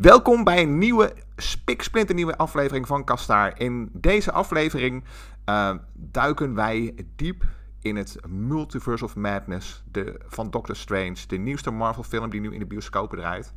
[0.00, 3.60] Welkom bij een nieuwe, spiksplinternieuwe aflevering van Kastaar.
[3.60, 5.04] In deze aflevering
[5.48, 7.44] uh, duiken wij diep
[7.80, 12.52] in het Multiverse of Madness de, van Doctor Strange, de nieuwste Marvel film die nu
[12.52, 13.52] in de bioscopen draait.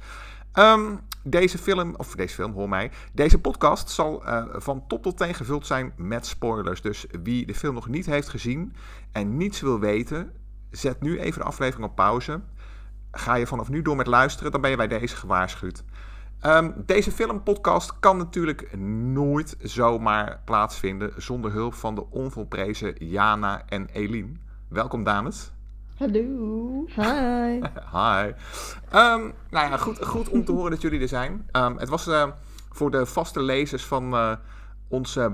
[0.54, 5.18] Um, deze film, of deze film, hoor mij, deze podcast zal uh, van top tot
[5.18, 6.82] teen gevuld zijn met spoilers.
[6.82, 8.76] Dus wie de film nog niet heeft gezien
[9.12, 10.34] en niets wil weten,
[10.72, 12.42] zet nu even de aflevering op pauze.
[13.12, 15.84] Ga je vanaf nu door met luisteren, dan ben je bij deze gewaarschuwd.
[16.46, 23.88] Um, deze filmpodcast kan natuurlijk nooit zomaar plaatsvinden zonder hulp van de onvolprezen Jana en
[23.94, 24.32] Eline.
[24.68, 25.52] Welkom dames.
[25.98, 26.86] Hallo.
[26.96, 27.60] Hi.
[27.98, 28.28] Hi.
[28.94, 31.50] Um, nou ja, goed, goed om te horen dat jullie er zijn.
[31.52, 32.28] Um, het was uh,
[32.72, 34.32] voor de vaste lezers van uh,
[34.88, 35.28] ons, uh,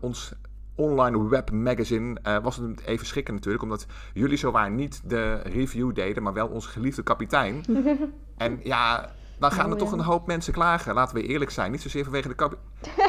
[0.00, 0.32] ons
[0.74, 6.22] online webmagazine uh, was het even schrikken natuurlijk, omdat jullie zowaar niet de review deden,
[6.22, 7.64] maar wel onze geliefde kapitein.
[8.36, 10.94] en ja, dan gaan oh, er toch een hoop mensen klagen.
[10.94, 11.70] Laten we eerlijk zijn.
[11.70, 12.56] Niet zozeer vanwege de.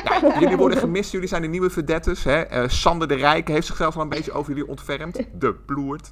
[0.03, 2.23] Ja, jullie worden gemist, jullie zijn de nieuwe verdettes.
[2.23, 2.63] Hè?
[2.63, 5.19] Uh, Sander de Rijke heeft zichzelf al een beetje over jullie ontfermd.
[5.33, 6.11] De ploert.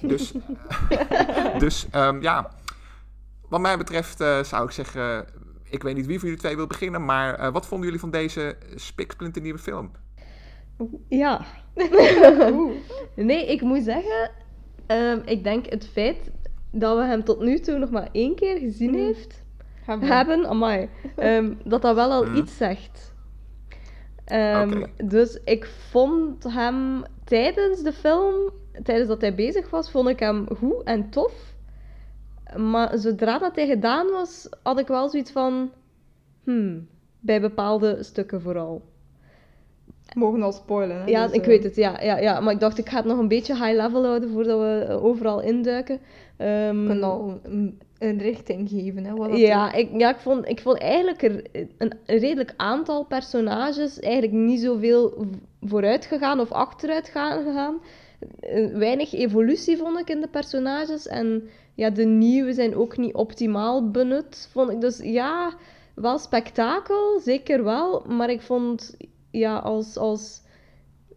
[0.00, 0.32] Dus,
[1.58, 2.50] dus um, ja,
[3.48, 5.26] wat mij betreft uh, zou ik zeggen,
[5.70, 8.10] ik weet niet wie van jullie twee wil beginnen, maar uh, wat vonden jullie van
[8.10, 9.90] deze spiksplinter nieuwe film?
[11.08, 11.44] Ja.
[13.14, 14.30] nee, ik moet zeggen,
[14.86, 16.30] um, ik denk het feit
[16.70, 18.96] dat we hem tot nu toe nog maar één keer gezien mm.
[18.96, 19.44] heeft,
[19.84, 22.34] hebben, hebben amai, um, dat dat wel al mm.
[22.34, 23.14] iets zegt.
[24.32, 24.92] Um, okay.
[25.04, 28.50] Dus ik vond hem tijdens de film,
[28.82, 31.54] tijdens dat hij bezig was, vond ik hem goed en tof.
[32.56, 35.70] Maar zodra dat hij gedaan was, had ik wel zoiets van...
[36.44, 36.88] Hmm,
[37.20, 38.82] bij bepaalde stukken vooral.
[40.14, 41.04] Mogen al spoilen, hè?
[41.04, 41.46] Ja, dus, ik uh...
[41.46, 42.40] weet het, ja, ja, ja.
[42.40, 45.42] Maar ik dacht, ik ga het nog een beetje high level houden voordat we overal
[45.42, 46.00] induiken.
[46.38, 49.14] Um, kan al een, een, richting geven, hè?
[49.14, 54.00] Wat ja, ik, ja ik, vond, ik vond eigenlijk er een, een redelijk aantal personages
[54.00, 55.26] eigenlijk niet zoveel
[55.60, 57.80] vooruit gegaan of achteruit gegaan.
[58.72, 61.06] Weinig evolutie vond ik in de personages.
[61.06, 64.80] En ja, de nieuwe zijn ook niet optimaal benut, vond ik.
[64.80, 65.52] Dus ja,
[65.94, 68.04] wel spektakel, zeker wel.
[68.08, 68.96] Maar ik vond
[69.30, 70.42] ja, als, als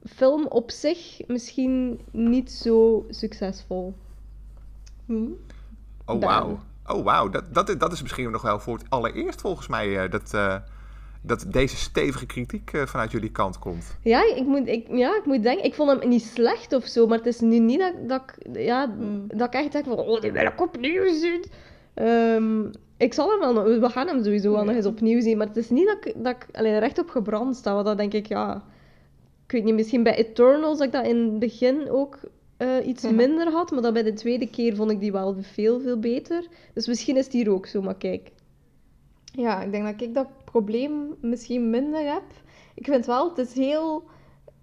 [0.05, 3.95] film op zich misschien niet zo succesvol.
[5.05, 5.27] Hm?
[6.05, 6.59] Oh, wauw.
[6.85, 7.29] Oh, wauw.
[7.29, 10.55] Dat, dat, dat is misschien nog wel voor het allereerst volgens mij uh, dat, uh,
[11.21, 13.97] dat deze stevige kritiek uh, vanuit jullie kant komt.
[14.01, 17.07] Ja ik, moet, ik, ja, ik moet denken, ik vond hem niet slecht of zo,
[17.07, 19.27] maar het is nu niet dat, dat, ja, mm.
[19.27, 21.45] dat ik echt denk van, oh, die wil ik opnieuw zien.
[21.95, 25.47] Um, ik zal hem wel we gaan hem sowieso wel nog eens opnieuw zien, maar
[25.47, 28.13] het is niet dat ik, dat ik alleen recht op gebrand sta, want dan denk
[28.13, 28.63] ik, ja,
[29.45, 32.19] ik weet niet, misschien bij Eternals dat ik dat in het begin ook
[32.57, 33.11] uh, iets ja.
[33.11, 36.47] minder had, maar dan bij de tweede keer vond ik die wel veel, veel beter.
[36.73, 38.31] Dus misschien is die hier ook zo, maar kijk.
[39.23, 42.23] Ja, ik denk dat ik dat probleem misschien minder heb.
[42.75, 44.03] Ik vind wel, het is heel...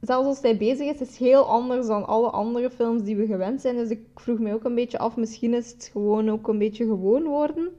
[0.01, 3.27] Zelfs als hij bezig is, het is heel anders dan alle andere films die we
[3.27, 3.77] gewend zijn.
[3.77, 6.85] Dus ik vroeg me ook een beetje af, misschien is het gewoon ook een beetje
[6.85, 7.71] gewoon worden.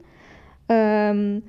[0.70, 1.44] Um,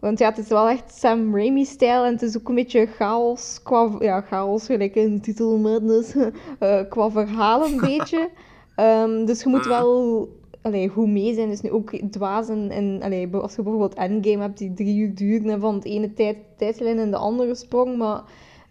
[0.00, 3.62] want ja, het is wel echt Sam Raimi-stijl en het is ook een beetje chaos,
[3.62, 6.26] qua, ja, chaos gelijk in de titel Madness, uh,
[6.88, 8.28] qua verhaal een beetje.
[8.76, 10.28] Um, dus je moet wel
[10.62, 11.48] allee, goed mee zijn.
[11.48, 15.14] Dus nu ook dwaas en, en allee, als je bijvoorbeeld Endgame hebt die drie uur
[15.14, 18.22] duurt en van het ene tijd, tijdslijn in de andere sprong, maar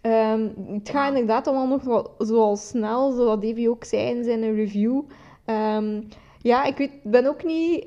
[0.02, 4.54] um, het gaat inderdaad allemaal nog wel zoals snel, zoals Davy ook zei in zijn
[4.54, 5.02] review.
[5.46, 6.08] Um,
[6.42, 7.86] ja, ik weet, ben ook niet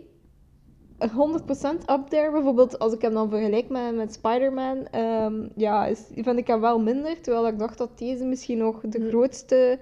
[1.10, 2.32] 100% up there.
[2.32, 6.62] Bijvoorbeeld, als ik hem dan vergelijk met, met Spider-Man, um, ja, is, vind ik hem
[6.62, 7.22] wel minder.
[7.22, 9.08] Terwijl ik dacht dat deze misschien nog de mm.
[9.08, 9.80] grootste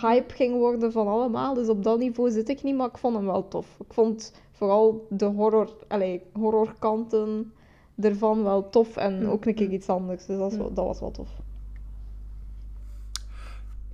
[0.00, 1.54] hype ging worden van allemaal.
[1.54, 3.76] Dus op dat niveau zit ik niet, maar ik vond hem wel tof.
[3.86, 7.52] Ik vond vooral de horror, allez, horrorkanten
[8.00, 9.28] ervan wel tof en mm.
[9.28, 10.26] ook een keer iets anders.
[10.26, 11.28] Dus dat was, dat was wel tof.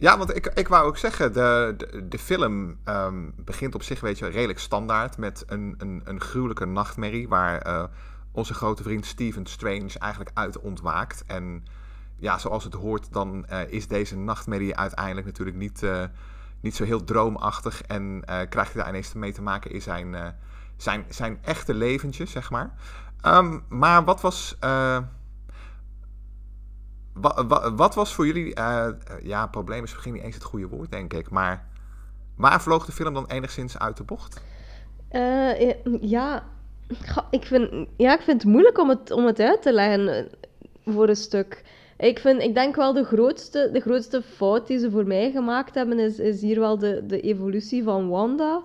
[0.01, 1.77] Ja, want ik, ik wou ook zeggen, de,
[2.09, 6.65] de, film um, begint op zich, weet je, redelijk standaard met een, een, een gruwelijke
[6.65, 7.85] nachtmerrie waar uh,
[8.33, 11.25] onze grote vriend Stephen Strange eigenlijk uit ontwaakt.
[11.27, 11.65] En
[12.17, 16.05] ja, zoals het hoort, dan uh, is deze nachtmerrie uiteindelijk natuurlijk niet, uh,
[16.61, 20.35] niet zo heel droomachtig en krijgt hij daar ineens mee te maken in zijn,
[20.77, 22.71] zijn, zijn echte leventje, zeg maar.
[23.27, 24.57] Um, maar wat was
[27.77, 28.89] wat, was voor jullie, uh,
[29.23, 31.67] ja, probleem is misschien niet eens het goede woord, denk ik, maar
[32.37, 34.43] waar vloog de film dan enigszins uit de bocht?
[35.13, 36.45] Uh, ja,
[37.31, 40.29] ik vind, ja, ik vind het moeilijk om het, om het uit te leggen
[40.85, 41.65] voor een stuk.
[41.97, 45.75] Ik, vind, ik denk wel de grootste, de grootste fout die ze voor mij gemaakt
[45.75, 48.63] hebben, is, is hier wel de, de evolutie van Wanda.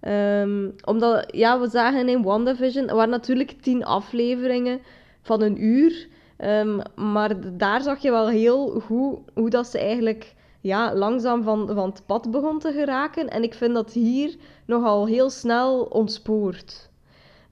[0.00, 4.80] Ehm, omdat, ja, we zagen in WandaVision, er waren natuurlijk tien afleveringen
[5.22, 6.08] van een uur.
[6.40, 11.70] Ehm, maar daar zag je wel heel goed hoe dat ze eigenlijk ja, langzaam van,
[11.74, 13.28] van het pad begon te geraken.
[13.28, 16.88] En ik vind dat hier nogal heel snel ontspoort.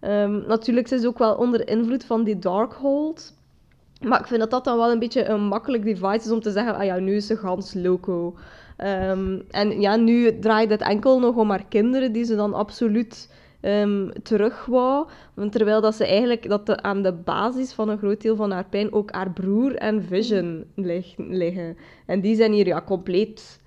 [0.00, 3.35] Um, natuurlijk is ze ook wel onder invloed van die Darkhold.
[4.00, 6.50] Maar ik vind dat dat dan wel een beetje een makkelijk device is om te
[6.50, 8.37] zeggen, ah ja, nu is ze gans loco.
[8.79, 13.29] Um, en ja, nu draait het enkel nog om haar kinderen die ze dan absoluut
[13.68, 15.06] um, terug wou.
[15.50, 18.66] Terwijl dat ze eigenlijk dat de, aan de basis van een groot deel van haar
[18.68, 20.64] pijn ook haar broer en Vision
[21.16, 21.76] liggen.
[22.06, 23.60] En die zijn hier ja, compleet,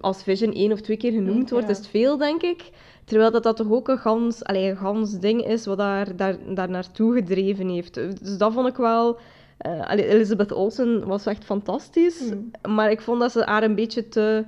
[0.00, 2.70] als Vision één of twee keer genoemd wordt, is het veel, denk ik.
[3.04, 6.36] Terwijl dat, dat toch ook een gans, allez, een gans ding is wat daar, daar,
[6.54, 7.94] daar naartoe gedreven heeft.
[7.94, 9.18] Dus dat vond ik wel...
[9.66, 12.20] Uh, Elizabeth Olsen was echt fantastisch.
[12.20, 12.50] Mm.
[12.74, 14.44] Maar ik vond dat ze haar een beetje te,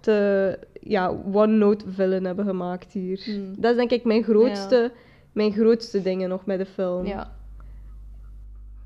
[0.00, 3.24] te ja, one-note villain hebben gemaakt hier.
[3.26, 3.54] Mm.
[3.60, 4.92] Dat is denk ik mijn grootste,
[5.32, 7.06] mijn grootste dingen nog met de film.
[7.06, 7.32] Ja.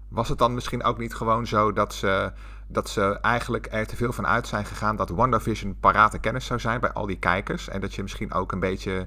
[0.09, 2.33] Was het dan misschien ook niet gewoon zo dat ze,
[2.67, 6.61] dat ze eigenlijk er te veel van uit zijn gegaan dat WandaVision parate kennis zou
[6.61, 7.69] zijn bij al die kijkers?
[7.69, 9.07] En dat je misschien ook een beetje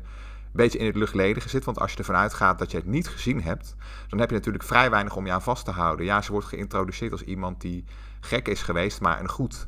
[0.52, 1.66] beetje in het luchtledige zit.
[1.66, 3.76] Want als je ervan uitgaat dat je het niet gezien hebt,
[4.08, 6.06] dan heb je natuurlijk vrij weinig om je aan vast te houden.
[6.06, 7.84] Ja, ze wordt geïntroduceerd als iemand die
[8.20, 9.68] gek is geweest, maar een goed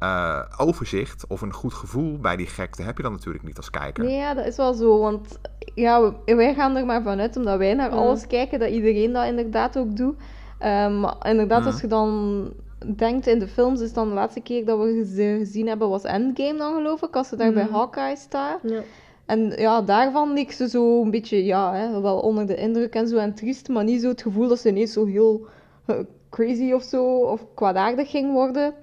[0.00, 3.70] uh, overzicht of een goed gevoel bij die gekte heb je dan natuurlijk niet als
[3.70, 4.04] kijker.
[4.04, 4.98] Nee, ja, dat is wel zo.
[4.98, 5.38] Want
[5.74, 9.78] ja, wij gaan er maar vanuit, omdat wij naar alles kijken, dat iedereen dat inderdaad
[9.78, 10.14] ook doet.
[10.60, 12.52] Um, maar inderdaad, als je dan
[12.96, 16.04] denkt in de films, is dan de laatste keer dat we ze gezien hebben, was
[16.04, 18.60] Endgame dan geloof ik, als ze daar bij Hawkeye staat.
[18.62, 18.80] Ja.
[19.26, 23.08] En ja, daarvan leek ze zo een beetje, ja, hè, wel onder de indruk en
[23.08, 25.46] zo en triest, maar niet zo het gevoel dat ze ineens zo heel
[25.86, 25.96] uh,
[26.30, 28.74] crazy of zo, of kwaadaardig ging worden.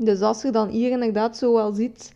[0.00, 2.12] Dus als je dan hier inderdaad zo wel ziet,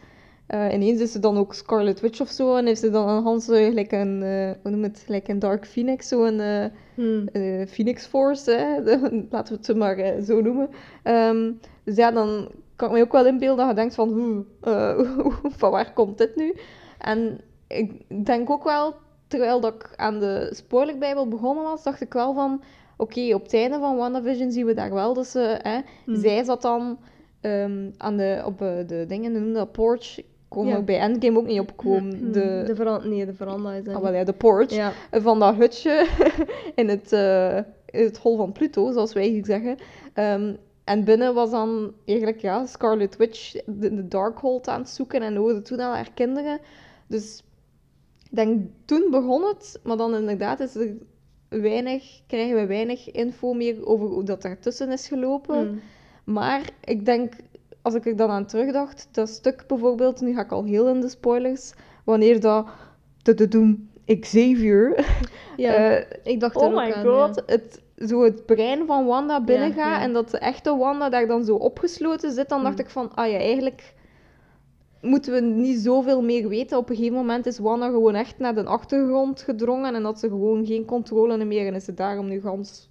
[0.48, 3.22] uh, ineens is ze dan ook Scarlet Witch of zo, en heeft ze dan een
[3.22, 7.28] Hans gelijk een, uh, hoe noem het, gelijk een Dark Phoenix, zo een hmm.
[7.66, 8.82] Phoenix Force, hè?
[9.30, 10.68] laten we het maar zo noemen.
[11.04, 14.44] Um, dus ja, dan kan ik me ook wel inbeelden dat je denkt van,
[15.58, 16.54] van waar komt dit nu?
[16.98, 17.92] En ik
[18.24, 18.94] denk ook wel,
[19.26, 22.62] terwijl dat ik aan de spoilerbijbel begonnen was, dacht ik wel van...
[22.96, 25.60] Oké, op het einde van WandaVision zien we daar wel dat ze...
[26.04, 26.16] Hmm.
[26.16, 26.98] Zij zat dan
[27.40, 30.20] um, aan de, op uh, de dingen, noemde dat porch.
[30.48, 30.82] Kon ja.
[30.82, 32.18] bij Endgame ook niet opkomen.
[32.18, 32.32] Hmm.
[32.32, 34.70] De, de veranda, nee, de veranda is Ah, wel ja, de porch.
[34.70, 34.92] Ja.
[35.10, 36.08] Van dat hutje
[36.74, 37.56] in het, uh,
[37.86, 39.76] in het hol van Pluto, zoals wij hier zeggen.
[40.14, 45.22] Um, en binnen was dan eigenlijk ja, Scarlet Witch de, de Darkhold aan het zoeken
[45.22, 46.58] en hoorde toen al haar kinderen.
[47.06, 47.42] Dus
[48.30, 50.96] ik denk, toen begon het, maar dan inderdaad is er
[51.48, 55.70] weinig, krijgen we weinig info meer over hoe dat ertussen is gelopen.
[55.70, 55.80] Mm.
[56.28, 57.32] Maar ik denk,
[57.82, 61.00] als ik er dan aan terugdacht, dat stuk bijvoorbeeld, nu ga ik al heel in
[61.00, 61.72] de spoilers,
[62.04, 62.66] wanneer dat,
[63.22, 63.90] de doen,
[64.20, 65.06] Xavier,
[65.56, 70.12] ja, uh, ik dacht oh my god, het, zo het brein van Wanda binnengaat en
[70.12, 72.84] dat de echte Wanda daar dan zo opgesloten zit, dan dacht mm.
[72.84, 73.94] ik van, ah ja, eigenlijk
[75.00, 76.78] moeten we niet zoveel meer weten.
[76.78, 80.28] Op een gegeven moment is Wanda gewoon echt naar de achtergrond gedrongen en had ze
[80.28, 82.90] gewoon geen controle meer en is ze daarom nu gans...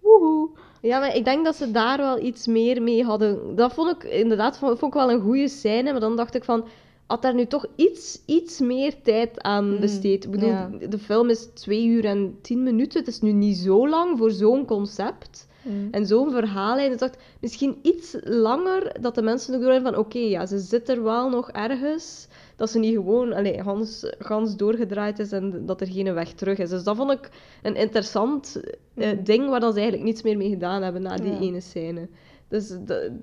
[0.00, 0.50] Woehoe.
[0.80, 3.56] Ja, maar ik denk dat ze daar wel iets meer mee hadden.
[3.56, 6.64] Dat vond ik inderdaad vond ik wel een goede scène, maar dan dacht ik van...
[7.06, 10.24] Had daar nu toch iets, iets meer tijd aan mm, besteed?
[10.24, 10.54] Ik bedoel,
[10.88, 12.98] de film is twee uur en tien minuten.
[12.98, 15.46] Het is nu niet zo lang voor zo'n concept.
[15.62, 15.88] Mm.
[15.90, 20.18] En zo'n verhaallijn, ik dacht misschien iets langer dat de mensen ook doorhebben van oké,
[20.18, 22.28] ja, ze zit er wel nog ergens.
[22.60, 26.58] Dat ze niet gewoon allee, gans, gans doorgedraaid is en dat er geen weg terug
[26.58, 26.70] is.
[26.70, 27.30] Dus dat vond ik
[27.62, 28.60] een interessant
[28.94, 32.08] eh, ding waar dan ze eigenlijk niets meer mee gedaan hebben na die ene scène.
[32.48, 32.76] Dus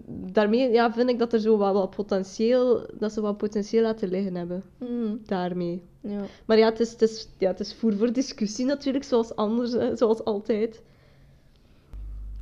[0.07, 4.09] daarmee ja, vind ik dat er zo wel wat potentieel, dat ze wat potentieel laten
[4.09, 4.63] liggen hebben.
[4.77, 5.19] Mm.
[5.25, 5.81] Daarmee.
[6.01, 6.21] Ja.
[6.45, 9.97] Maar ja, het is, het is, ja, het is voer voor discussie natuurlijk, zoals anders,
[9.99, 10.81] zoals altijd.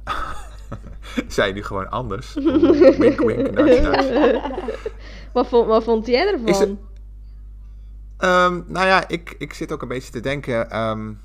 [1.27, 2.33] Zei nu gewoon anders.
[2.33, 3.57] wink, wink,
[5.35, 6.47] wat, vond, wat vond jij ervan?
[6.47, 6.69] Het,
[8.29, 10.79] um, nou ja, ik, ik zit ook een beetje te denken.
[10.79, 11.19] Um,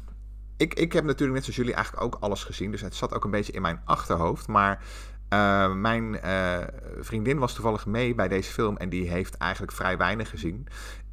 [0.57, 2.71] ik, ik heb natuurlijk net zoals jullie eigenlijk ook alles gezien.
[2.71, 4.49] Dus het zat ook een beetje in mijn achterhoofd.
[4.49, 4.83] Maar
[5.33, 6.59] uh, mijn uh,
[7.01, 8.77] vriendin was toevallig mee bij deze film.
[8.77, 10.67] En die heeft eigenlijk vrij weinig gezien.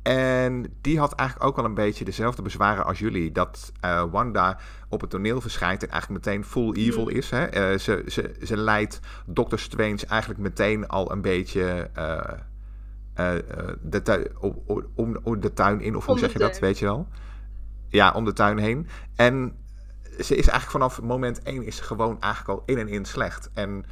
[0.03, 3.31] En die had eigenlijk ook wel een beetje dezelfde bezwaren als jullie.
[3.31, 7.17] Dat uh, Wanda op het toneel verschijnt en eigenlijk meteen full evil hmm.
[7.17, 7.29] is.
[7.29, 7.71] Hè?
[7.71, 12.19] Uh, ze, ze, ze leidt Doctor Strange eigenlijk meteen al een beetje uh,
[13.81, 14.27] de tuin,
[14.95, 15.95] om, om, de tuin in.
[15.95, 17.07] Of hoe zeg je dat, weet je wel?
[17.89, 18.87] Ja, om de tuin heen.
[19.15, 19.55] En
[20.03, 23.49] ze is eigenlijk vanaf moment één is ze gewoon eigenlijk al in en in slecht.
[23.53, 23.85] En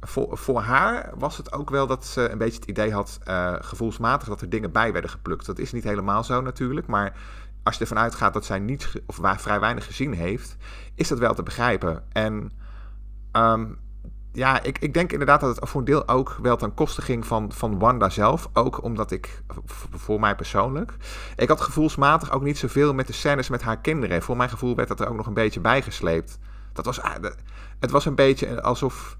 [0.00, 3.54] voor, voor haar was het ook wel dat ze een beetje het idee had, uh,
[3.60, 5.46] gevoelsmatig, dat er dingen bij werden geplukt.
[5.46, 7.16] Dat is niet helemaal zo natuurlijk, maar
[7.62, 10.56] als je ervan uitgaat dat zij niet of waar vrij weinig gezien heeft,
[10.94, 12.04] is dat wel te begrijpen.
[12.12, 12.52] En
[13.32, 13.78] um,
[14.32, 17.26] ja, ik, ik denk inderdaad dat het voor een deel ook wel ten koste ging
[17.26, 18.48] van, van Wanda zelf.
[18.52, 19.42] Ook omdat ik,
[19.90, 20.96] voor mij persoonlijk,
[21.36, 24.22] ik had gevoelsmatig ook niet zoveel met de scènes met haar kinderen.
[24.22, 26.38] Voor mijn gevoel werd dat er ook nog een beetje bijgesleept.
[26.72, 27.14] Dat was, ah,
[27.78, 29.18] het was een beetje alsof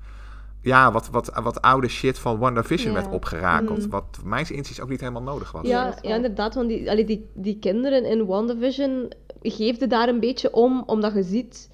[0.63, 3.01] ja, wat, wat, wat oude shit van WandaVision ja.
[3.01, 3.85] werd opgerakeld.
[3.85, 3.91] Mm.
[3.91, 5.67] Wat mijn inziens ook niet helemaal nodig was.
[5.67, 6.55] Ja, ja inderdaad.
[6.55, 9.13] Want die, allee, die, die kinderen in WandaVision
[9.43, 11.70] geefden daar een beetje om, omdat je ziet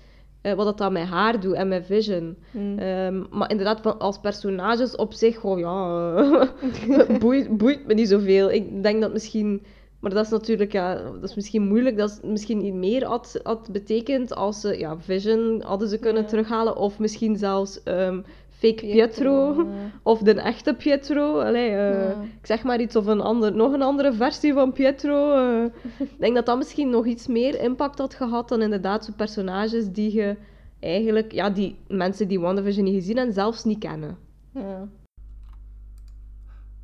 [0.47, 2.37] uh, wat dat dan met haar doet en met Vision.
[2.51, 2.79] Mm.
[2.79, 6.49] Um, maar inderdaad, als personages op zich, oh ja,
[7.19, 8.51] boeit, boeit me niet zoveel.
[8.51, 9.63] Ik denk dat misschien...
[10.01, 11.97] Maar dat is natuurlijk, ja, dat is misschien moeilijk.
[11.97, 16.27] Dat is misschien niet meer had, had betekend als ze, ja, Vision hadden ze kunnen
[16.27, 16.77] terughalen.
[16.77, 18.25] Of misschien zelfs um,
[18.59, 19.67] fake Pietro,
[20.03, 21.41] of de echte Pietro.
[21.41, 25.37] Allee, uh, Ik zeg maar iets of een ander, nog een andere versie van Pietro.
[25.37, 25.65] Uh,
[25.99, 29.93] ik denk dat dat misschien nog iets meer impact had gehad dan inderdaad zo'n personages
[29.93, 30.37] die je
[30.81, 34.19] eigenlijk, ja, die mensen die WandaVision niet gezien en zelfs niet kennen.
[34.51, 34.89] Ja.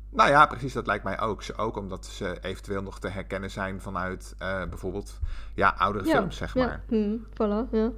[0.09, 1.43] Nou ja, precies, dat lijkt mij ook.
[1.57, 5.19] Ook omdat ze eventueel nog te herkennen zijn vanuit uh, bijvoorbeeld
[5.55, 6.83] ja, oudere films, zeg maar.
[6.87, 7.91] Ja, hm, voilà, ja.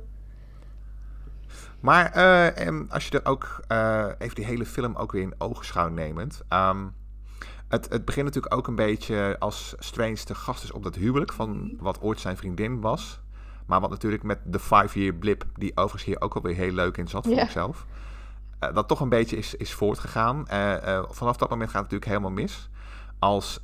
[1.85, 5.89] Maar uh, als je er ook uh, even die hele film ook weer in oogschouw
[5.89, 6.41] nemend.
[6.49, 6.93] Um,
[7.67, 11.33] het, het begint natuurlijk ook een beetje als Strange te gast is op dat huwelijk
[11.33, 13.19] van wat ooit zijn vriendin was.
[13.65, 17.07] Maar wat natuurlijk met de five-year blip, die overigens hier ook alweer heel leuk in
[17.07, 17.45] zat voor yeah.
[17.45, 17.85] ikzelf.
[18.59, 20.45] Uh, dat toch een beetje is, is voortgegaan.
[21.09, 22.69] vanaf dat moment gaat het natuurlijk helemaal mis.
[23.19, 23.61] Als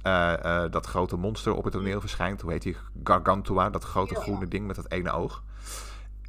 [0.72, 2.42] dat grote monster op het toneel verschijnt.
[2.42, 2.78] Hoe heet die?
[3.04, 5.44] Gargantua, dat grote groene ding met dat ene oog.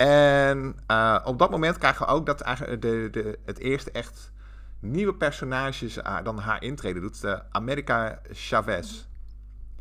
[0.07, 4.33] En uh, op dat moment krijgen we ook dat eigenlijk de, de, het eerste echt
[4.81, 7.25] nieuwe personage uh, dan haar intreden doet.
[7.25, 9.05] Uh, America Chavez.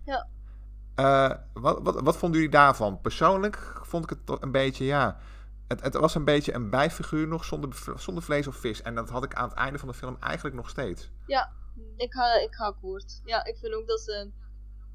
[0.06, 0.28] Ja.
[1.54, 3.02] wat, wat, wat vonden jullie daarvan?
[3.02, 5.18] Persoonlijk vond ik het toch een beetje, ja...
[5.68, 8.82] Het, het was een beetje een bijfiguur nog zonder, zonder vlees of vis.
[8.82, 11.12] En dat had ik aan het einde van de film eigenlijk nog steeds.
[11.28, 11.52] Ja,
[11.98, 13.22] ik ga, ik ga akkoord.
[13.26, 14.32] Ja, ik vind ook dat ze,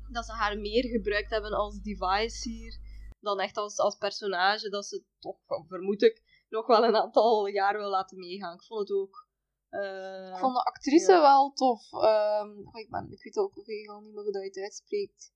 [0.08, 2.78] dat ze haar meer gebruikt hebben als device hier
[3.26, 5.36] dan echt als, als personage dat ze toch,
[5.68, 8.54] vermoed ik, nog wel een aantal jaar wil laten meegaan.
[8.54, 9.26] Ik vond het ook.
[9.70, 11.92] Uh, ik vond de actrice wel tof.
[11.92, 15.32] Um, ik, ben, ik weet ook al niet meer hoe dat je het uitspreekt.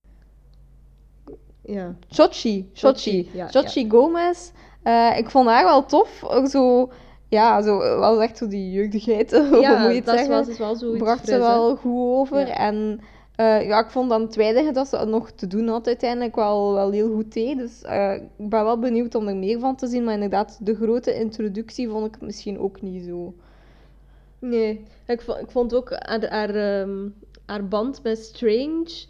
[1.62, 1.97] Ja.
[2.09, 2.70] Chochi.
[2.73, 3.30] Chochi.
[3.32, 4.50] Ja, Chochi Gomez.
[4.85, 6.25] Uh, ik vond haar wel tof.
[6.50, 6.90] Zo,
[7.28, 9.30] ja, zo, wel echt zo die jeugdigheid.
[9.61, 10.35] Ja, hoe moet je het dat zeggen?
[10.35, 12.49] Was, is wel zo Bracht ze wel goed over.
[12.49, 13.00] En
[13.40, 16.75] uh, ja, ik vond dan het tweede dat ze nog te doen had uiteindelijk wel,
[16.75, 17.59] wel heel goed deed.
[17.59, 20.04] Dus uh, ik ben wel benieuwd om er meer van te zien.
[20.04, 23.35] Maar inderdaad, de grote introductie vond ik misschien ook niet zo.
[24.38, 27.14] Nee, ik vond, ik vond ook haar, haar, um,
[27.47, 29.04] haar band met Strange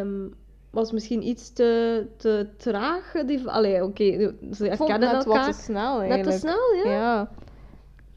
[0.00, 0.34] um,
[0.70, 3.12] was misschien iets te, te traag.
[3.26, 5.24] Die, allee, oké, okay, ze herkennen elkaar.
[5.24, 6.24] wat te snel eigenlijk.
[6.24, 6.90] Net te snel, ja.
[6.92, 7.30] Ja,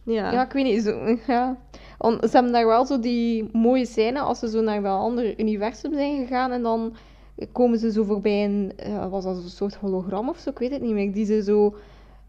[0.04, 0.32] ja.
[0.32, 0.84] ja ik weet niet.
[0.84, 1.58] Zo, ja
[2.00, 5.94] ze hebben daar wel zo die mooie scène als ze zo naar dat andere universum
[5.94, 6.94] zijn gegaan en dan
[7.52, 10.72] komen ze zo voorbij een, uh, was dat een soort hologram of zo, ik weet
[10.72, 11.76] het niet meer, die ze zo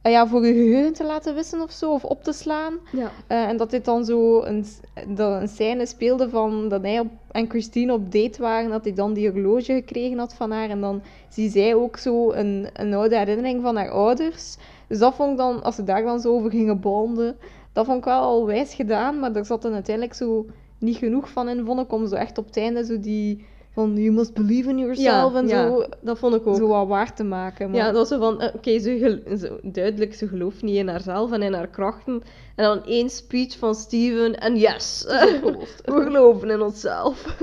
[0.03, 2.75] uh, ja, voor je geheugen te laten wissen of zo, of op te slaan.
[2.93, 3.11] Ja.
[3.29, 4.65] Uh, en dat dit dan zo een,
[5.09, 8.95] dat een scène speelde van dat hij op, en Christine op date waren, dat hij
[8.95, 10.69] dan die horloge gekregen had van haar.
[10.69, 14.57] En dan zie zij ook zo een, een oude herinnering van haar ouders.
[14.89, 17.37] Dus dat vond ik dan, als ze daar dan zo over gingen bonden,
[17.79, 20.47] dat vond ik wel al wijs gedaan, maar er zat dan uiteindelijk zo
[20.79, 23.97] niet genoeg van in, vond ik, om zo echt op het einde zo die van
[23.97, 26.57] you must believe in yourself en ja, zo, dat vond ik ook.
[26.57, 27.71] zo wat waar te maken.
[27.71, 27.79] Maar...
[27.79, 31.33] Ja, dat was zo van, eh, oké, okay, ze, duidelijk, ze gelooft niet in haarzelf
[31.33, 32.23] en in haar krachten.
[32.55, 35.05] En dan één speech van Steven en yes,
[35.85, 37.37] we geloven in onszelf.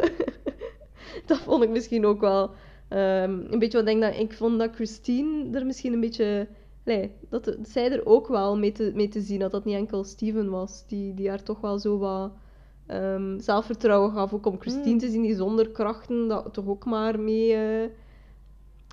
[1.28, 2.44] dat vond ik misschien ook wel
[2.90, 6.48] um, een beetje wat denk dat ik vond dat Christine er misschien een beetje
[6.86, 10.04] nee, dat, zij er ook wel mee te, mee te zien dat dat niet enkel
[10.04, 12.32] Steven was, die, die haar toch wel zo wat
[12.88, 14.34] um, zelfvertrouwen gaf.
[14.34, 15.00] Ook om Christine mm.
[15.00, 17.56] te zien die zonder krachten dat toch ook maar mee.
[17.56, 17.90] Uh...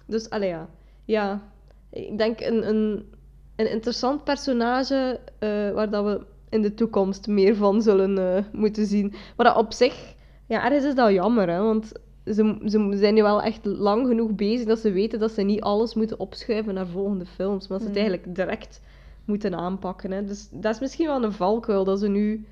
[0.07, 0.69] Dus allee, ja.
[1.05, 1.43] ja,
[1.91, 3.13] ik denk een, een,
[3.57, 8.87] een interessant personage uh, waar dat we in de toekomst meer van zullen uh, moeten
[8.87, 9.15] zien.
[9.37, 10.15] Maar dat op zich,
[10.47, 11.93] ja, ergens is dat jammer, hè, want
[12.25, 15.61] ze, ze zijn nu wel echt lang genoeg bezig dat ze weten dat ze niet
[15.61, 18.09] alles moeten opschuiven naar volgende films, maar dat ze het mm.
[18.09, 18.81] eigenlijk direct
[19.25, 20.11] moeten aanpakken.
[20.11, 20.25] Hè.
[20.25, 22.47] Dus dat is misschien wel een valkuil dat ze nu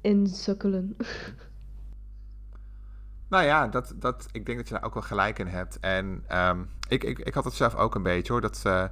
[0.00, 0.96] insukkelen.
[3.32, 5.80] Nou ja, dat, dat, ik denk dat je daar ook wel gelijk in hebt.
[5.80, 8.40] En um, ik, ik, ik had het zelf ook een beetje hoor.
[8.40, 8.84] Dat, uh,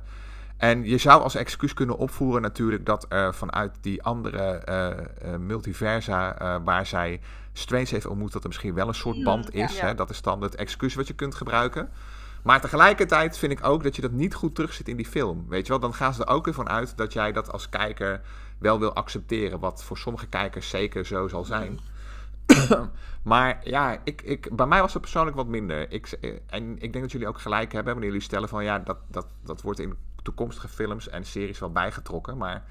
[0.61, 4.97] En je zou als excuus kunnen opvoeren natuurlijk dat er vanuit die andere eh, eh,
[5.39, 7.21] multiversa eh, waar zij
[7.53, 9.77] Strange heeft ontmoet, dat er misschien wel een soort band is.
[9.77, 9.87] ja.
[9.87, 9.95] Hè?
[9.95, 11.89] Dat is dan het excuus wat je kunt gebruiken.
[12.43, 15.45] Maar tegelijkertijd vind ik ook dat je dat niet goed terugzit in die film.
[15.49, 17.69] Weet je wel, dan gaan ze er ook weer van uit dat jij dat als
[17.69, 18.21] kijker
[18.59, 19.61] wel wil accepteren.
[19.61, 21.79] Wat voor sommige kijkers zeker zo zal zijn.
[23.23, 25.93] maar ja, ik, ik, bij mij was het persoonlijk wat minder.
[25.93, 28.79] Ik, eh, en ik denk dat jullie ook gelijk hebben wanneer jullie stellen van ja,
[28.79, 32.37] dat, dat, dat wordt in toekomstige films en series wel bijgetrokken.
[32.37, 32.65] Maar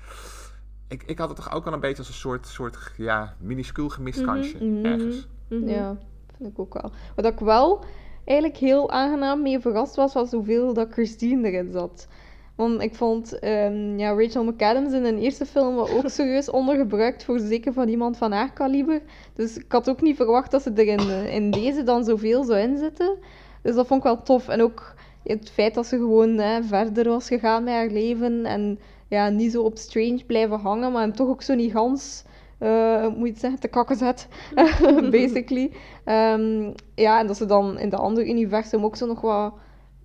[0.88, 3.90] ik, ik had het toch ook wel een beetje als een soort, soort ja, minuscuul
[3.90, 4.86] gemist kansje mhm.
[4.86, 5.28] ergens.
[5.48, 5.68] Mhm.
[5.68, 5.98] Ja,
[6.38, 6.92] vind ik ook wel.
[7.16, 7.84] Wat ik wel
[8.26, 12.08] eigenlijk heel aangenaam mee verrast was, was hoeveel dat Christine erin zat.
[12.56, 17.24] Want ik vond ehm, ja, Rachel McAdams in een eerste film wel ook serieus ondergebruikt
[17.24, 19.02] voor zeker van iemand van haar kaliber.
[19.36, 22.44] Dus ik had ook niet verwacht dat ze er in, eh, in deze dan zoveel
[22.44, 23.18] zou inzitten.
[23.62, 24.48] Dus dat vond ik wel tof.
[24.48, 28.80] En ook het feit dat ze gewoon hè, verder was gegaan met haar leven en
[29.08, 32.24] ja, niet zo op Strange blijven hangen, maar hem toch ook zo niet gans,
[32.58, 34.28] eh, moet je het zeggen, te kakken zet,
[35.12, 35.72] basically.
[36.04, 39.54] Ehm, ja, en dat ze dan in de andere universum ook zo nog wat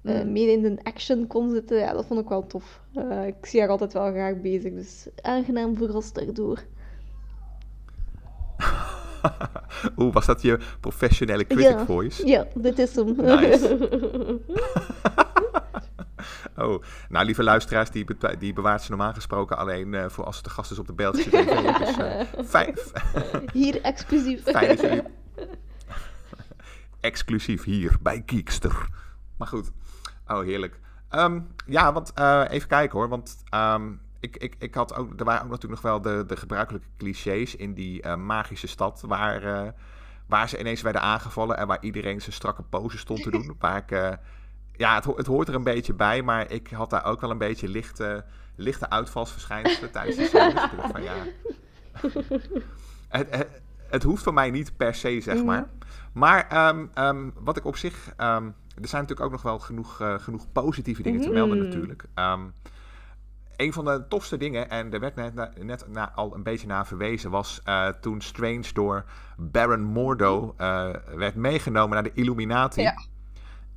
[0.02, 0.32] eh, Mm.
[0.32, 2.80] meer in de action kon zitten, ja, dat vond ik wel tof.
[2.94, 6.62] Eh, ik zie haar altijd wel graag bezig, dus aangenaam verrast daardoor.
[9.98, 11.84] Oeh, was dat je professionele critic Ja.
[11.84, 12.26] voice?
[12.26, 13.16] Ja, dit is hem.
[13.16, 13.76] Nice.
[16.56, 20.36] Oh, nou lieve luisteraars, die, be- die bewaart ze normaal gesproken alleen eh, voor als
[20.36, 21.44] het de gast is op de Belgische tv.
[21.78, 22.74] Dus eh, fijn,
[23.52, 24.42] Hier exclusief.
[24.42, 25.02] fijn dat jullie...
[27.00, 28.88] Exclusief hier bij Geekster.
[29.38, 29.70] Maar goed.
[30.26, 30.80] Oh, heerlijk.
[31.08, 33.08] Ehm, ja, want eh, even kijken hoor.
[33.08, 33.92] Want ehm,
[34.24, 37.56] ik, ik, ik had ook, er waren ook natuurlijk nog wel de, de gebruikelijke clichés
[37.56, 39.02] in die eh, magische stad.
[39.06, 39.68] Waar, eh,
[40.26, 43.56] waar ze ineens werden aangevallen en waar iedereen zijn strakke pose stond te doen.
[43.58, 44.12] waar ik, eh,
[44.72, 47.38] ja, het, het hoort er een beetje bij, maar ik had daar ook wel een
[47.38, 48.24] beetje lichte,
[48.56, 50.22] lichte uitvalsverschijnselen tijdens de.
[50.24, 51.14] Ik dacht van ja.
[53.08, 53.48] Het, het,
[53.88, 55.68] het hoeft van mij niet per se, zeg maar.
[56.12, 58.12] Maar ehm, ehm, wat ik op zich.
[58.16, 58.44] ehm,
[58.80, 61.66] er zijn natuurlijk ook nog wel genoeg, genoeg positieve dingen te melden, Mhm.
[61.66, 62.04] natuurlijk.
[63.56, 66.66] Een van de tofste dingen, en er werd net, na- net na, al een beetje
[66.66, 69.04] naar verwezen, was eh, toen Strange door
[69.36, 72.80] Baron Mordo eh, werd meegenomen naar de Illuminati.
[72.82, 72.94] Ja.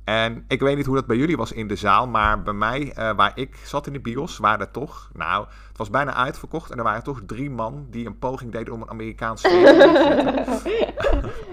[0.04, 2.92] En ik weet niet hoe dat bij jullie was in de zaal, maar bij mij,
[2.92, 6.70] eh, waar ik zat in de bios, waren er toch, nou, het was bijna uitverkocht
[6.70, 10.72] en er waren toch drie man die een poging deden om een Amerikaans te zetten.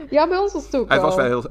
[0.10, 1.44] Ja, bij ons was het ook Het was wel heel.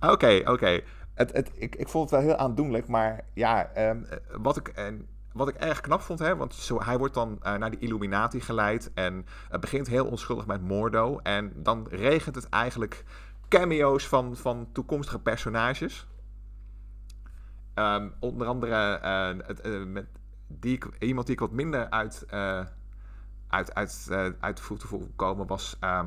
[0.00, 0.80] Oké, oké.
[1.14, 4.68] Het, het, ik, ik vond het wel heel aandoenlijk, maar ja, ehm, eh, wat, ik,
[4.68, 5.06] en,
[5.36, 8.40] wat ik erg knap vond, hè, want zo, hij wordt dan eh, naar die Illuminati
[8.40, 13.04] geleid en het begint heel onschuldig met Mordo en dan regent het eigenlijk
[13.48, 16.06] cameo's van, van toekomstige personages.
[17.74, 20.06] Ehm, onder andere eh, het, eh, met
[20.46, 22.26] die iemand die ik wat minder uit,
[23.48, 24.08] uit, uit,
[24.40, 26.06] uit de voelde komen was, ah?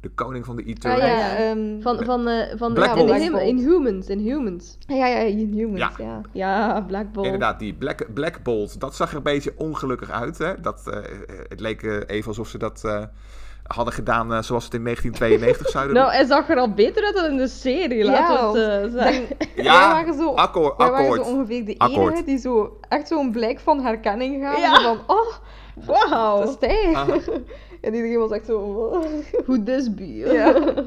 [0.00, 1.02] De koning van de Ah, Eternals.
[1.02, 1.36] ja, ja.
[1.36, 3.22] ehm, Van, van, eh van Black in, Bolt.
[3.22, 4.78] Hum- in Humans, in Humans.
[4.86, 5.90] ja, ja, Inhumans, Ja.
[5.98, 6.20] ja.
[6.32, 7.24] Ja, Black Bolt.
[7.26, 10.38] Inderdaad, die Black, Black Bolt, dat zag er een beetje ongelukkig uit.
[10.38, 10.60] Hè?
[10.60, 10.98] Dat, eh,
[11.48, 13.02] het leek eh, even alsof ze dat eh,
[13.66, 16.16] hadden gedaan zoals het in 1992 zouden Nou, doen.
[16.16, 19.26] hij zag er al beter uit dan in de serie, laten we het eh, zeggen.
[19.56, 21.32] Wij Ja, waren zo, akkoord, wij waren zo akkoord.
[21.34, 22.12] ongeveer de Akkoord.
[22.12, 24.60] enige die zo echt zo'n blijk van herkenning gaven.
[24.60, 24.80] Ja.
[24.82, 25.34] Van, oh,
[25.86, 26.92] Wauw, dat is hij.
[27.80, 27.88] Ah.
[27.88, 28.88] En iedereen was echt zo...
[29.46, 30.06] hoe this be.
[30.14, 30.74] Ja.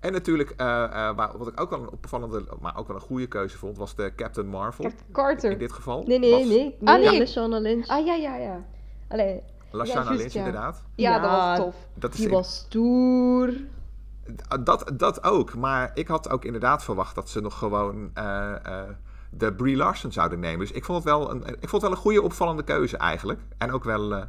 [0.00, 3.26] En natuurlijk, eh, eh, wat ik ook wel een opvallende, maar ook wel een goede
[3.26, 4.84] keuze vond, was de Captain Marvel.
[4.84, 5.50] Captain Carter.
[5.50, 6.02] In dit geval.
[6.06, 6.76] Nee, nee, was nee.
[6.84, 7.18] Ah, nee.
[7.18, 7.86] Lashana Lynch.
[7.86, 8.64] Ah, ja, ja, ja.
[9.08, 10.38] Allee, Lashana Ja, Lynch, ja.
[10.44, 10.84] inderdaad.
[10.94, 11.74] Ja, dat was tof.
[11.94, 13.52] Dat is die in- was stoer.
[14.64, 18.88] Dat, dat ook, maar ik had ook inderdaad verwacht dat ze nog gewoon eh, eh,
[19.30, 20.58] de Brie Larson zouden nemen.
[20.58, 23.40] Dus ik vond het wel een, ik vond het wel een goede opvallende keuze eigenlijk.
[23.58, 24.24] En ook wel.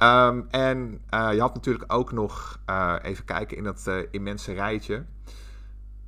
[0.00, 3.96] Eh, ehm, en eh, je had natuurlijk ook nog, eh, even kijken in dat eh,
[4.10, 5.04] immense rijtje.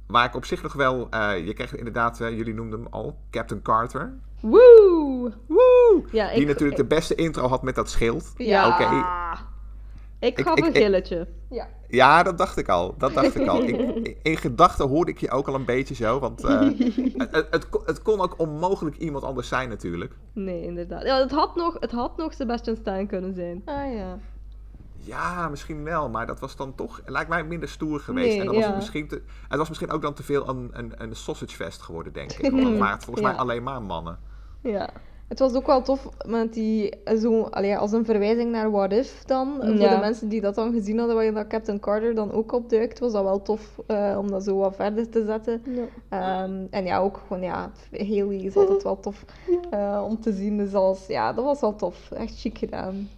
[0.06, 4.14] Waar ik op zich nog wel, je kreeg inderdaad, jullie noemden hem al, Captain Carter.
[4.40, 5.32] Woe!
[5.46, 6.02] Woe!
[6.10, 8.32] Ja, Die ik, natuurlijk de beste intro had met dat schild.
[8.36, 8.68] Ja.
[8.68, 9.04] Oké.
[10.28, 11.28] Ik- gaf ik- een ik- gilletje.
[11.50, 11.68] Ja.
[11.88, 12.94] Ja, dat dacht ik al.
[12.98, 13.62] Dat dacht ik al.
[13.62, 16.18] Ik, in gedachten hoorde ik je ook al een beetje zo.
[16.18, 16.60] Want eh,
[17.32, 20.14] het, het, kon- het kon ook onmogelijk iemand anders zijn natuurlijk.
[20.32, 21.02] Nee, inderdaad.
[21.02, 23.62] Ja, het, had nog, het had nog Sebastian Stan kunnen zijn.
[23.64, 24.18] Ah, ja.
[25.04, 26.08] Ja, misschien wel.
[26.08, 28.26] Maar dat was dan toch, lijkt mij minder stoer geweest.
[28.28, 30.70] Nee, en dan was het, misschien te, het was misschien ook dan te veel een,
[30.72, 32.50] een, een sausage fest geworden, denk ik.
[32.50, 33.30] Want dan waren het volgens Ja.
[33.32, 34.18] mij alleen maar mannen.
[34.62, 34.90] Ja.
[35.32, 38.92] Het was ook wel tof met die, eh, zo, allee, als een verwijzing naar What
[38.92, 39.56] If dan.
[39.60, 39.94] Voor Ja.
[39.94, 43.12] de mensen die dat dan gezien hadden, waarin dat Captain Carter dan ook opduikt, was
[43.12, 45.62] dat wel tof eh, om dat zo wat verder te zetten.
[46.08, 49.24] Ehm, en ja, ook gewoon, ja, Haley is altijd wel tof
[49.70, 50.56] eh, om te zien.
[50.56, 52.10] Dus als, ja, dat was wel tof.
[52.10, 53.08] Echt chic gedaan.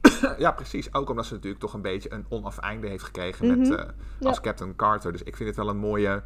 [0.38, 0.94] ja, precies.
[0.94, 3.72] Ook omdat ze natuurlijk toch een beetje een onafeinde heeft gekregen met, Mhm.
[3.72, 3.84] eh,
[4.20, 4.28] Ja.
[4.28, 5.12] als Captain Carter.
[5.12, 6.22] Dus ik vind het wel een mooie,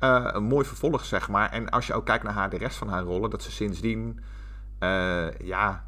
[0.00, 1.50] eh, een mooi vervolg, zeg maar.
[1.50, 4.20] En als je ook kijkt naar haar, de rest van haar rollen, dat ze sindsdien,
[4.78, 5.84] eh, ja,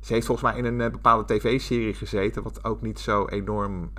[0.00, 3.90] ze heeft volgens mij in een eh, bepaalde tv-serie gezeten, wat ook niet zo enorm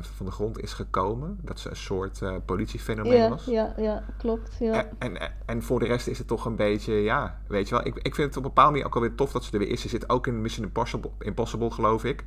[0.00, 1.38] van de grond is gekomen.
[1.42, 3.44] Dat ze een soort politiefenomeen was.
[3.44, 4.56] ja, ja, klopt.
[4.58, 4.72] Ja.
[4.98, 7.86] En, en, en voor de rest is het toch een beetje, ja, weet je wel.
[7.86, 9.68] Ik, ik vind het op een bepaalde manier ook alweer tof dat ze er weer
[9.68, 9.80] is.
[9.80, 12.24] Ze zit ook in Mission Impossible, Impossible geloof ik.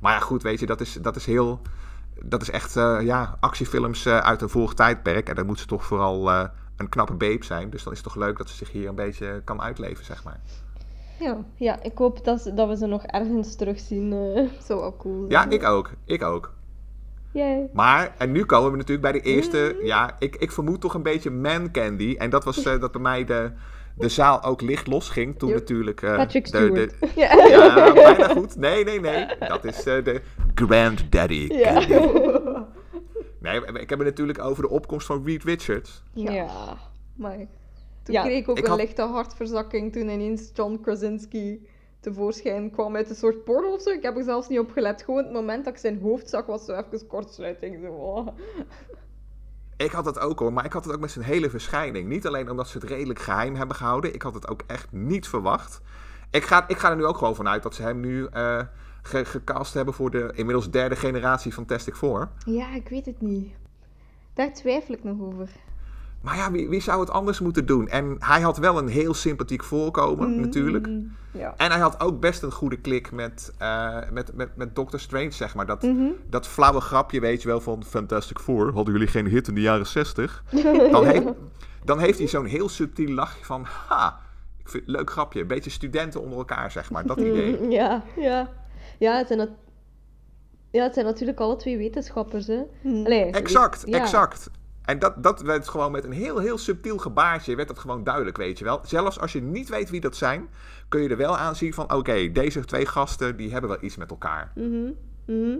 [0.00, 1.60] Maar ja, goed, weet je, dat is, dat is heel...
[2.22, 5.28] Dat is echt, eh, ja, actiefilms eh, uit een vorig tijdperk.
[5.28, 6.44] En dan moet ze toch vooral eh,
[6.76, 7.70] een knappe babe zijn.
[7.70, 10.24] Dus dan is het toch leuk dat ze zich hier een beetje kan uitleven, zeg
[10.24, 10.40] maar.
[11.20, 14.10] Ja, Ja, ik hoop dat, dat we ze nog ergens terugzien.
[14.66, 15.50] zou wel cool zijn.
[15.50, 15.90] Ja, ik ook.
[16.04, 16.52] Ik ook.
[17.32, 17.68] Jij.
[17.72, 19.76] Maar, en nu komen we natuurlijk bij de eerste...
[19.82, 22.14] Ja, ik, ik vermoed toch een beetje man candy.
[22.18, 23.50] En dat was dat bij mij de,
[23.96, 25.38] de zaal ook licht losging.
[25.38, 25.58] Toen Yep.
[25.58, 26.02] natuurlijk...
[26.02, 26.74] eh, Patrick Stewart.
[27.00, 27.32] de- Ja.
[27.48, 28.56] Ja, bijna goed.
[28.56, 29.26] Nee, nee, nee.
[29.48, 30.22] Dat is de
[30.54, 31.46] granddaddy.
[31.52, 31.80] Ja.
[33.40, 36.02] Nee, ik heb het natuurlijk over de opkomst van Reed Richards.
[36.12, 36.32] Ja.
[36.32, 36.76] Ja.
[37.16, 37.36] Maar
[38.02, 41.68] toen Ja, kreeg ik ook ik een had- lichte hartverzakking toen ineens John Krasinski
[42.00, 43.90] tevoorschijn kwam uit een soort portal of zo.
[43.90, 45.02] Ik heb er zelfs niet op gelet.
[45.02, 47.78] Gewoon het moment dat ik zijn hoofd zag, was zo even kortsluiting.
[47.82, 48.24] Zo.
[49.76, 52.08] Ik had het ook hoor, maar ik had het ook met zijn hele verschijning.
[52.08, 54.14] Niet alleen omdat ze het redelijk geheim hebben gehouden.
[54.14, 55.80] Ik had het ook echt niet verwacht.
[56.30, 58.60] Ik ga, ik ga er nu ook gewoon vanuit dat ze hem nu eh,
[59.04, 62.28] ge- gecast hebben voor de inmiddels derde generatie Fantastic Four.
[62.46, 63.52] Ja, ik weet het niet.
[64.34, 65.48] Daar twijfel ik nog over.
[66.20, 67.88] Maar ja, wie, wie zou het anders moeten doen?
[67.88, 70.88] En hij had wel een heel sympathiek voorkomen, natuurlijk.
[71.30, 71.54] Ja.
[71.56, 75.30] En hij had ook best een goede klik met, eh, met, met, met Doctor Strange,
[75.30, 75.66] zeg maar.
[75.66, 76.06] Dat, Mhm.
[76.30, 78.72] dat flauwe grapje, weet je wel, van Fantastic Four.
[78.72, 80.44] Hadden jullie geen hit in de jaren 60?
[80.92, 81.26] Dan, heeft,
[81.84, 83.64] dan heeft hij zo'n heel subtiel lachje van...
[83.88, 84.20] Ha,
[84.58, 85.40] ik vind het leuk grapje.
[85.40, 87.06] Een beetje studenten onder elkaar, zeg maar.
[87.06, 87.58] Dat idee.
[87.60, 88.48] Mm, Ja, ja.
[88.98, 89.56] Ja, het zijn, nat-
[90.70, 92.62] ja, het zijn natuurlijk alle twee wetenschappers, hè.
[92.80, 93.04] Hm.
[93.04, 94.00] Allee, Exact, ja.
[94.00, 94.50] exact.
[94.84, 98.36] En dat, dat werd gewoon met een heel, heel subtiel gebaartje, werd dat gewoon duidelijk,
[98.36, 98.80] weet je wel.
[98.86, 100.48] Zelfs als je niet weet wie dat zijn,
[100.88, 101.92] kun je er wel aan zien van...
[101.92, 104.52] Oké, deze twee gasten, die hebben wel iets met elkaar.
[104.54, 104.90] Mhm,
[105.26, 105.56] mhm.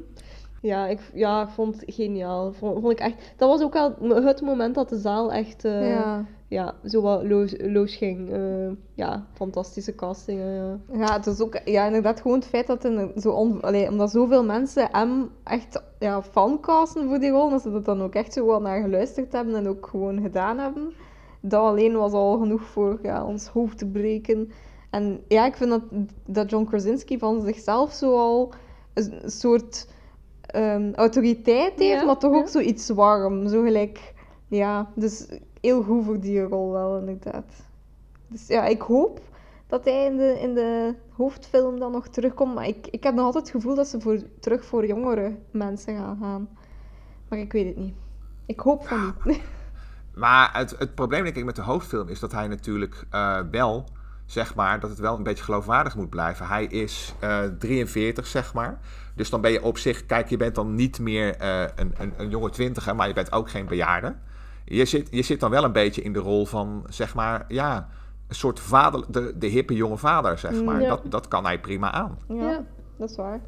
[0.65, 2.53] Ja, ik, ja, ik vond het geniaal.
[2.53, 3.35] Vond, vond ik echt...
[3.37, 5.65] Dat was ook wel het moment dat de zaal echt...
[5.65, 6.25] eh, ja.
[6.49, 6.75] Ja.
[6.85, 8.31] zo wat los, los ging.
[8.33, 10.41] Eh, ja, fantastische casting.
[10.41, 10.99] eh.
[10.99, 14.11] ja, het is ook ja, inderdaad gewoon het feit dat een, zo on, allee, omdat
[14.11, 18.33] zoveel mensen hem echt ja, fancasten voor die rol, dat ze er dan ook echt
[18.33, 20.93] zo wat naar geluisterd hebben en ook gewoon gedaan hebben.
[21.41, 24.51] Dat alleen was al genoeg voor ja, ons hoofd te breken.
[24.91, 25.83] En ja, ik vind dat,
[26.27, 28.53] dat John Krasinski van zichzelf zo al
[28.95, 29.87] een soort
[30.55, 32.39] ehm, autoriteit heeft, Ja, maar toch ja.
[32.39, 33.49] ook zoiets warm.
[33.49, 34.15] Zo gelijk,
[34.49, 35.27] ja, dus
[35.61, 37.67] heel goed voor die rol wel, inderdaad.
[38.29, 39.21] Dus ja, ik hoop
[39.67, 42.55] dat hij in de, in de hoofdfilm dan nog terugkomt.
[42.55, 45.97] Maar ik, ik heb nog altijd het gevoel dat ze voor, terug voor jongere mensen
[45.97, 46.49] gaan gaan.
[47.29, 47.95] Maar ik weet het niet.
[48.47, 49.41] Ik hoop van niet.
[50.15, 53.85] Maar het, het probleem denk ik met de hoofdfilm is dat hij natuurlijk eh, wel,
[54.35, 56.47] zeg maar, dat het wel een beetje geloofwaardig moet blijven.
[56.47, 58.79] Hij is eh 43, zeg maar.
[59.17, 62.13] Dus dan ben je op zich, kijk, je bent dan niet meer eh, een, een,
[62.17, 64.15] een jonge twintiger, maar je bent ook geen bejaarde.
[64.65, 67.89] Je zit, je zit dan wel een beetje in de rol van, zeg maar, ja,
[68.29, 70.81] een soort vader, de, de hippe jonge vader, zeg maar.
[70.81, 70.89] Ja.
[70.89, 72.19] Dat, dat kan hij prima aan.
[72.29, 72.65] Ja, Ja.
[72.97, 73.41] dat is waar.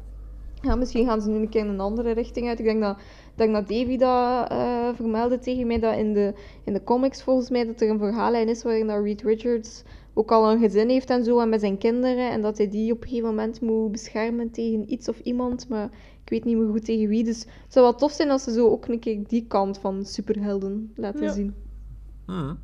[0.61, 2.59] Ja, misschien gaan ze nu een keer in een andere richting uit.
[2.59, 6.33] Ik denk dat, ik denk dat Davy dat eh, vermeldde tegen mij, dat in de,
[6.63, 9.83] in de comics volgens mij dat er een verhaallijn is waarin dat Reed Richards
[10.17, 12.91] ook al een gezin heeft en zo, en met zijn kinderen, en dat hij die
[12.91, 15.89] op een gegeven moment moet beschermen tegen iets of iemand, maar
[16.23, 17.23] ik weet niet meer goed tegen wie.
[17.23, 20.05] Dus het zou wel tof zijn als ze zo ook een keer die kant van
[20.05, 21.31] superhelden laten Ja.
[21.31, 21.55] zien.
[22.25, 22.59] Hmm.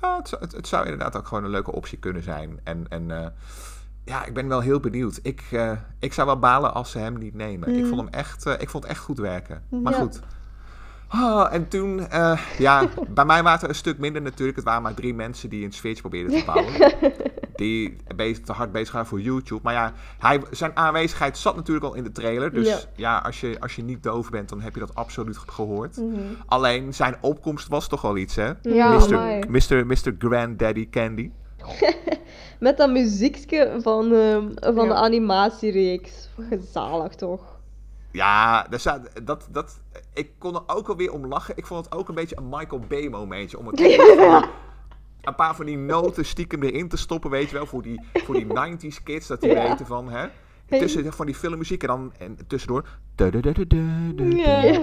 [0.00, 2.60] Ja, het, zou- het, het zou inderdaad ook gewoon een leuke optie kunnen zijn.
[2.64, 3.26] En, en eh,
[4.04, 5.20] ja, ik ben wel heel benieuwd.
[5.22, 7.68] Ik, eh, ik zou wel balen als ze hem niet nemen.
[7.68, 7.86] Ik, Mhm.
[7.88, 9.62] vond hem echt, eh, ik vond het echt goed werken.
[9.70, 9.98] Maar Ja.
[10.00, 10.20] goed.
[11.08, 14.56] Ah, en toen, eh, ja, bij mij waren het een stuk minder natuurlijk.
[14.56, 16.72] Het waren maar drie mensen die een sfeertje probeerden te bouwen.
[17.56, 19.60] die bezig, te hard bezig waren voor YouTube.
[19.62, 22.52] Maar ja, hij, zijn aanwezigheid zat natuurlijk al in de trailer.
[22.52, 23.18] Dus ja, Ja.
[23.18, 25.96] als, je, als je niet doof bent, dan heb je dat absoluut gehoord.
[25.96, 26.18] Mhm.
[26.46, 28.52] Alleen zijn opkomst was toch wel iets, hè?
[28.62, 29.50] Ja, Mr.
[29.50, 29.86] Mr.
[29.86, 30.14] Mr.
[30.18, 31.30] Granddaddy Candy.
[32.60, 34.92] Met dat muziekje van, ehm, van Ja.
[34.92, 36.28] de animatiereeks.
[36.48, 37.57] Gezalig toch?
[38.12, 39.80] Ja, daar staat, dat, dat,
[40.14, 41.56] ik kon er ook alweer om lachen.
[41.56, 43.58] Ik vond het ook een beetje een Michael Bay momentje.
[43.58, 43.80] Om het
[45.20, 48.34] een paar van die noten stiekem erin te stoppen, weet je wel, voor die, voor
[48.34, 49.68] die 90s kids, dat die Ja.
[49.68, 50.26] weten van, hè.
[50.68, 52.84] Tussen van die filmmuziek en dan en tussendoor.
[54.36, 54.82] Ja.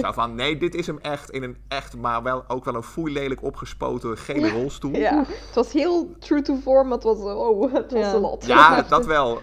[0.00, 2.82] Zo van, nee, dit is hem echt in een echt, maar wel ook wel een
[2.82, 4.94] foeilelijk opgespoten gele rolstoel.
[4.96, 8.14] Ja, het was heel true to form, maar het was, oh, het was Ja.
[8.14, 8.46] een lot.
[8.46, 9.40] Ja, dat wel.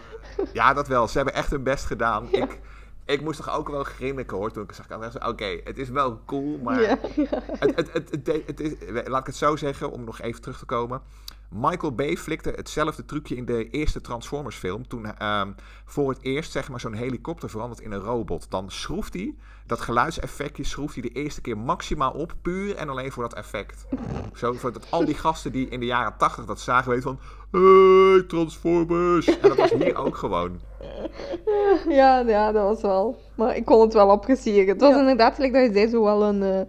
[0.54, 1.08] Ja, dat wel.
[1.08, 2.28] Ze hebben echt hun best gedaan.
[2.32, 2.60] Ik,
[3.06, 5.28] ik moest toch ook wel grinniken hoor toen ik zag.
[5.28, 6.98] Oké, het is wel cool, maar Ja.
[7.60, 8.74] het, het, het, het, het is,
[9.08, 11.02] laat ik het zo zeggen, om nog even terug te komen.
[11.50, 14.88] Michael Bay flikte hetzelfde trucje in de eerste Transformers film.
[14.88, 15.52] Toen ehm,
[15.86, 18.46] voor het eerst zeg maar, zo'n helikopter verandert in een robot.
[18.52, 19.36] Dan schroeft hij
[19.66, 22.34] dat geluidseffectje schroeft hij de eerste keer maximaal op.
[22.42, 23.86] Puur en alleen voor dat effect.
[24.34, 27.20] Zo, voor dat al die gasten die in de jaren tachtig dat zagen weten van...
[27.52, 29.26] Hey, Transformers!
[29.28, 30.60] En dat was hier ook gewoon.
[31.90, 33.22] Ja, ja, dat was wel.
[33.36, 34.68] Maar ik kon het wel appreciëren.
[34.68, 35.00] Het was Ja.
[35.00, 36.62] inderdaad, gelijk dat je zei, zo wel een, eh,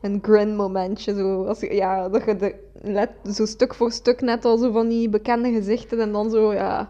[0.00, 1.14] een grin momentje.
[1.14, 4.72] Zo, als je, ja, dat je de, let, zo stuk voor stuk net al zo
[4.72, 6.88] van die bekende gezichten en dan zo, ja,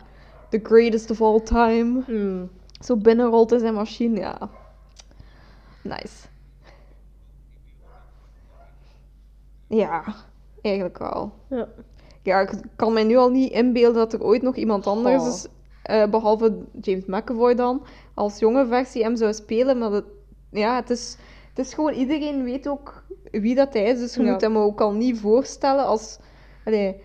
[0.48, 2.02] the greatest of all time.
[2.06, 2.50] Hmm.
[2.84, 4.50] Zo binnenrolt in zijn machine, ja.
[5.82, 6.28] Nice.
[9.66, 10.04] Ja,
[10.62, 11.32] eigenlijk wel.
[11.48, 11.68] Ja.
[12.22, 15.28] Ja, ik kan mij nu al niet inbeelden dat er ooit nog iemand anders Oh.
[15.28, 15.46] is,
[15.82, 17.82] eh, behalve James McAvoy dan,
[18.14, 19.78] als jonge versie hem zou spelen.
[19.78, 20.04] Maar dat,
[20.50, 21.16] ja, het is,
[21.60, 24.32] is gewoon, iedereen weet ook wie dat hij is, dus je Ja.
[24.32, 26.18] moet hem ook al niet voorstellen als...
[26.64, 26.96] Allee,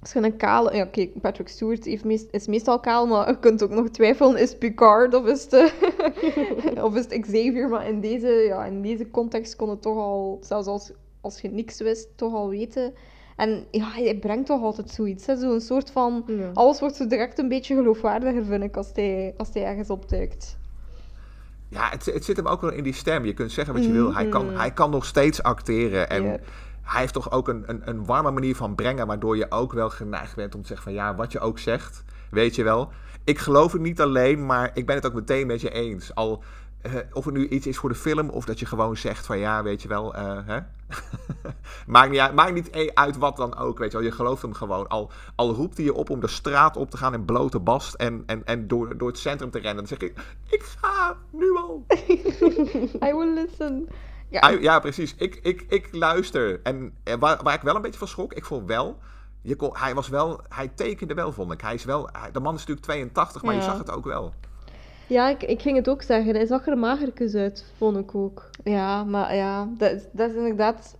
[0.00, 0.76] als je een kale...
[0.76, 4.36] Ja, oké, Patrick Stewart heeft meest, is meestal kaal, maar je kunt ook nog twijfelen,
[4.36, 5.74] is Picard of is het,
[6.86, 7.68] of is het Xavier?
[7.68, 11.48] Maar in deze, ja, in deze context kon het toch al, zelfs als, als je
[11.50, 12.92] niks wist, toch al weten.
[13.36, 15.24] En ja, hij brengt toch altijd zoiets?
[15.24, 16.24] Zo'n soort van...
[16.26, 16.50] Ja.
[16.54, 20.56] Alles wordt zo direct een beetje geloofwaardiger, vind ik, als hij, als hij ergens opduikt.
[21.74, 23.24] Ja, het, het zit hem ook wel in die stem.
[23.24, 24.14] Je kunt zeggen wat je wil.
[24.14, 26.10] Hij kan, hij kan nog steeds acteren.
[26.10, 26.22] En
[26.82, 29.06] hij heeft toch ook een, een, een warme manier van brengen.
[29.06, 32.04] Waardoor je ook wel geneigd bent om te zeggen van ja, wat je ook zegt.
[32.30, 32.90] Weet je wel.
[33.24, 36.14] Ik geloof het niet alleen, maar ik ben het ook meteen met je eens.
[36.14, 36.42] Al
[36.84, 39.38] eh, of het nu iets is voor de film of dat je gewoon zegt van
[39.38, 40.14] ja, weet je wel.
[40.14, 40.58] eh, hè?
[41.86, 44.06] maakt, niet uit, maakt niet e- uit wat dan ook, weet je wel.
[44.06, 44.88] Je gelooft hem gewoon.
[44.88, 47.94] Al, al roept hij je op om de straat op te gaan in blote bast
[47.94, 49.76] en, en, en door, door het centrum te rennen.
[49.76, 50.18] Dan zeg ik,
[50.50, 51.84] ik ga nu al.
[53.08, 53.88] I will listen.
[54.28, 55.14] Ja, ja, precies.
[55.14, 56.60] Ik, ik, ik luister.
[56.62, 58.98] En eh, waar, waar ik wel een beetje van schrok, ik vond wel.
[59.42, 61.60] Je kon, hij was wel, hij tekende wel, vond ik.
[61.60, 64.34] Hij is wel, hij- de man is natuurlijk 82, maar je zag het ook wel.
[65.06, 66.34] Ja, ik, ik ging het ook zeggen.
[66.34, 68.50] Hij zag er magertjes uit, vond ik ook.
[68.64, 70.96] Ja, maar ja, dat is, dat is inderdaad...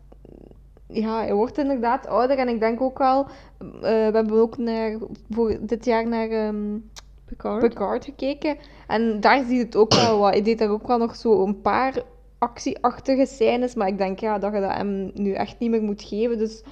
[0.89, 3.27] Ja, hij wordt inderdaad ouder en ik denk ook wel...
[3.59, 4.99] eh, we hebben ook naar,
[5.31, 6.77] voor dit jaar naar ehm
[7.25, 7.69] Picard.
[7.69, 8.57] Picard gekeken.
[8.87, 10.33] En daar zie je het ook wel wat.
[10.33, 12.03] Hij deed daar ook wel nog zo een paar
[12.39, 13.75] actieachtige scènes.
[13.75, 16.39] Maar ik denk ja, dat je dat hem nu echt niet meer moet geven.
[16.39, 16.63] Dus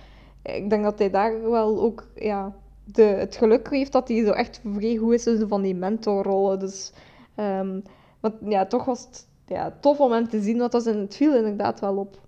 [0.42, 4.30] ik denk dat hij daar wel ook ja, de, het geluk heeft dat hij zo
[4.30, 6.58] echt vrij goed is zo van die mentorrollen.
[6.58, 6.92] Dus
[7.34, 7.80] ehm,
[8.20, 10.58] want, ja, toch was het ja, tof om hem te zien.
[10.58, 12.20] Want dat is in het viel inderdaad wel op.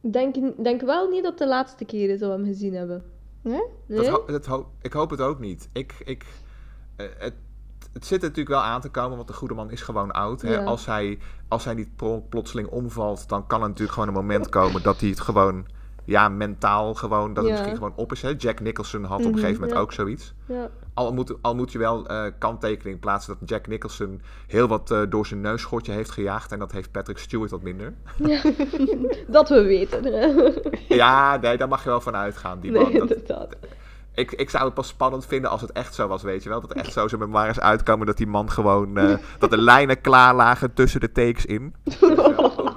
[0.00, 2.74] Ik denk, denk wel niet dat het de laatste keer is dat we hem gezien
[2.74, 3.02] hebben.
[3.42, 3.62] Nee?
[3.86, 4.10] Nee?
[4.10, 5.68] Dat dat ho- ik hoop het ook niet.
[5.72, 6.26] Ik, ik,
[6.96, 7.34] eh, het,
[7.92, 10.42] het zit er natuurlijk wel aan te komen, want de goede man is gewoon oud.
[10.42, 10.52] Hè?
[10.52, 10.64] Ja.
[10.64, 11.96] Als, hij, als hij niet
[12.28, 15.66] plotseling omvalt, dan kan er natuurlijk gewoon een moment komen dat hij het gewoon,
[16.04, 17.52] ja, mentaal gewoon, dat het Ja.
[17.52, 18.22] misschien gewoon op is.
[18.22, 18.34] Hè?
[18.38, 19.78] Jack Nicholson had op een gegeven moment ja.
[19.78, 20.34] ook zoiets.
[20.46, 20.68] Ja.
[20.94, 25.00] Al moet, al moet je wel eh, kanttekening plaatsen dat Jack Nicholson heel wat eh,
[25.08, 26.52] door zijn neusschotje heeft gejaagd.
[26.52, 27.94] En dat heeft Patrick Stewart wat minder.
[29.28, 30.04] Dat we weten.
[30.04, 30.50] hè.
[30.94, 32.60] ja, nee, daar mag je wel van uitgaan.
[32.60, 32.92] Die Nee, man.
[32.92, 33.56] Dat, inderdaad.
[34.14, 36.60] ik, ik zou het pas spannend vinden als het echt zo was, weet je wel.
[36.60, 38.96] Dat er echt zo zijn memoires uitkomen dat die man gewoon...
[38.96, 41.74] eh, dat de lijnen klaar lagen tussen de takes in.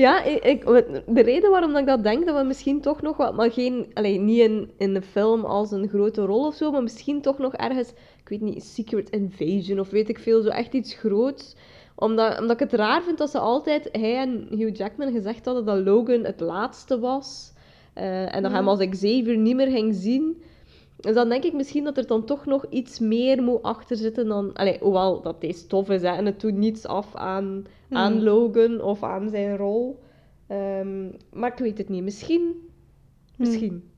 [0.00, 0.64] Ja, ik, ik-
[1.06, 4.18] de reden waarom ik dat denk, dat we misschien toch nog wat, maar geen, allee,
[4.18, 7.54] niet in, in de film als een grote rol of zo, maar misschien toch nog
[7.54, 7.88] ergens,
[8.22, 11.56] ik weet niet, Secret Invasion of weet ik veel, zo echt iets groots.
[11.94, 15.64] Omdat, omdat ik het raar vind dat ze altijd, hij en Hugh Jackman, gezegd hadden
[15.64, 17.52] dat Logan het laatste was.
[17.94, 20.42] eh, en dat hem als Xavier niet meer ging zien.
[21.00, 24.26] Dus dan denk ik misschien dat er dan toch nog iets meer moet achter zitten
[24.26, 24.52] dan...
[24.52, 28.80] Allee, hoewel dat deze tof is, hè, en het doet niets af aan, aan Logan
[28.80, 30.00] of aan zijn rol.
[30.46, 32.02] Ehm, maar ik weet het niet.
[32.02, 32.68] Misschien.
[33.36, 33.90] Misschien.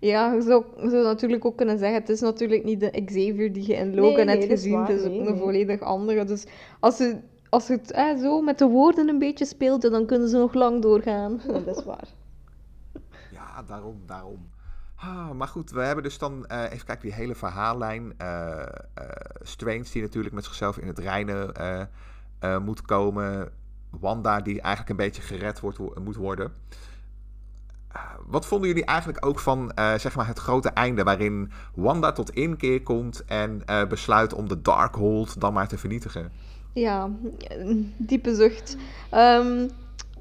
[0.00, 3.52] Ja, je zou, je zou natuurlijk ook kunnen zeggen, het is natuurlijk niet de Xavier
[3.52, 5.26] die je in Nee, Logan nee, hebt dat is gezien, waar, het is nee, ook
[5.26, 5.42] een nee.
[5.42, 6.24] volledig andere.
[6.24, 6.46] Dus
[6.80, 7.16] als ze,
[7.48, 10.54] als ze het eh, zo met de woorden een beetje speelden, dan kunnen ze nog
[10.54, 11.40] lang doorgaan.
[11.46, 12.08] Dat is waar.
[13.32, 14.48] Ja, daarom, daarom.
[15.00, 18.12] Ah, maar goed, we hebben dus dan, eh, even kijken, die hele verhaallijn.
[18.16, 18.62] eh,
[19.42, 21.52] Strange die natuurlijk met zichzelf in het reinen
[22.64, 23.48] moet komen.
[23.90, 26.52] Wanda die eigenlijk een beetje gered wordt, wo- moet worden.
[28.26, 32.82] wat vonden jullie eigenlijk ook van zeg maar het grote einde waarin Wanda tot inkeer
[32.82, 36.32] komt en besluit om de Darkhold dan maar te vernietigen?
[36.72, 37.10] Ja,
[37.96, 38.76] diepe zucht.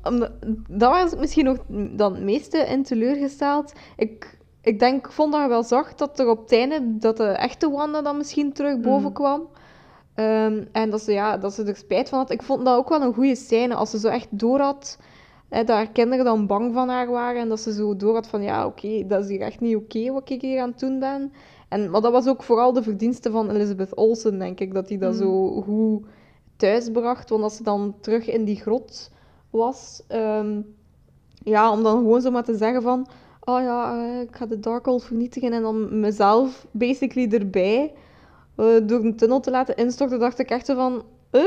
[0.04, 0.32] Omdat-
[0.70, 1.58] dat was ik misschien nog
[1.98, 3.74] dan het meeste in teleurgesteld.
[3.96, 4.37] Ik,
[4.68, 7.24] ik denk, ik vond dat je wel zag dat er op het einde dat de
[7.24, 9.14] echte Wanda dan misschien terug boven Mm.
[9.14, 9.48] kwam.
[10.14, 12.30] Ehm, en dat ze, ja, dat ze er spijt van had.
[12.32, 13.76] Ik vond dat ook wel een goede scène.
[13.76, 15.00] Als ze zo echt door had,
[15.50, 17.42] hè, dat haar kinderen dan bang van haar waren.
[17.42, 20.12] En dat ze zo door had van, ja, oké, dat is hier echt niet oké
[20.12, 21.32] wat ik hier aan het doen ben.
[21.70, 24.74] En, maar dat was ook vooral de verdienste van Elizabeth Olsen, denk ik.
[24.74, 25.18] Dat die dat Mm.
[25.20, 26.06] zo goed
[26.56, 27.30] thuisbracht.
[27.30, 29.12] Want als ze dan terug in die grot
[29.50, 30.62] was, ehm,
[31.44, 33.08] ja, om dan gewoon zo maar te zeggen van,
[33.48, 37.94] oh ja, eh, ik ga de Darkhold vernietigen en dan mezelf basically erbij
[38.56, 41.42] eh, door een tunnel te laten instorten, dacht ik echt van, eh,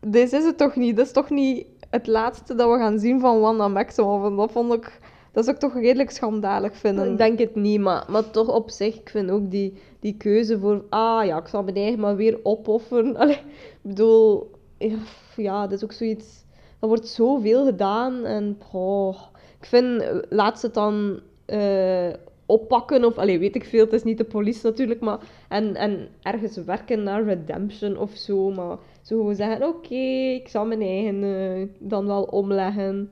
[0.00, 0.96] dit is het toch niet?
[0.96, 4.24] Dit is toch niet het laatste dat we gaan zien van Wanda Maximoff?
[4.24, 5.00] En dat vond ik,
[5.32, 7.10] dat zou ik toch redelijk schandalig vinden.
[7.10, 10.58] Ik denk het niet, maar, maar toch op zich, ik vind ook die, die keuze
[10.58, 13.16] voor, ah ja, ik zal mijn eigen maar weer opofferen.
[13.20, 13.42] Allee, ik
[13.82, 14.98] bedoel, ja,
[15.36, 16.44] ja, dat is ook zoiets,
[16.80, 19.22] er wordt zoveel gedaan en oh,
[19.66, 22.12] ik vind, laat ze het dan eh,
[22.46, 26.08] oppakken of, allee, weet ik veel, het is niet de politie natuurlijk, maar, en, en
[26.22, 29.94] ergens werken naar redemption of zo, maar zo gewoon zeggen, oké,
[30.34, 33.10] ik zal mijn eigen eh, dan wel omleggen.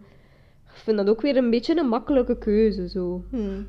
[0.64, 3.24] Ik vind dat ook weer een beetje een makkelijke keuze, zo.
[3.30, 3.66] Hmm.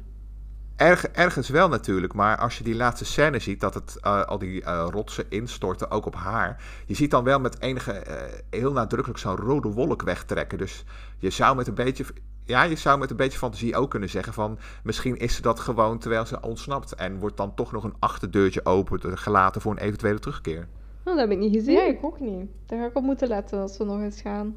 [0.75, 4.37] Erg, ergens wel natuurlijk, maar als je die laatste scène ziet, dat het eh, al
[4.37, 6.63] die eh, rotsen instorten, ook op haar.
[6.85, 10.57] Je ziet dan wel met enige, eh, heel nadrukkelijk zo'n rode wolk wegtrekken.
[10.57, 10.83] Dus
[11.17, 12.05] je zou met een beetje,
[12.45, 15.60] ja, je zou met een beetje fantasie ook kunnen zeggen van, misschien is ze dat
[15.60, 16.95] gewoon terwijl ze ontsnapt.
[16.95, 20.67] En wordt dan toch nog een achterdeurtje open gelaten voor een eventuele terugkeer.
[20.99, 21.73] Oh, dat heb ik niet gezien.
[21.75, 22.49] Ja, ik ook niet.
[22.65, 24.55] Daar ga ik op moeten letten als we nog eens gaan.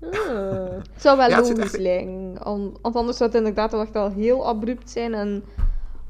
[0.00, 0.10] Ah.
[0.92, 2.38] Het zou wel Ja, logisch echt- lijken.
[2.42, 5.14] An- Want anders zou het inderdaad wel echt wel heel abrupt zijn.
[5.14, 5.44] En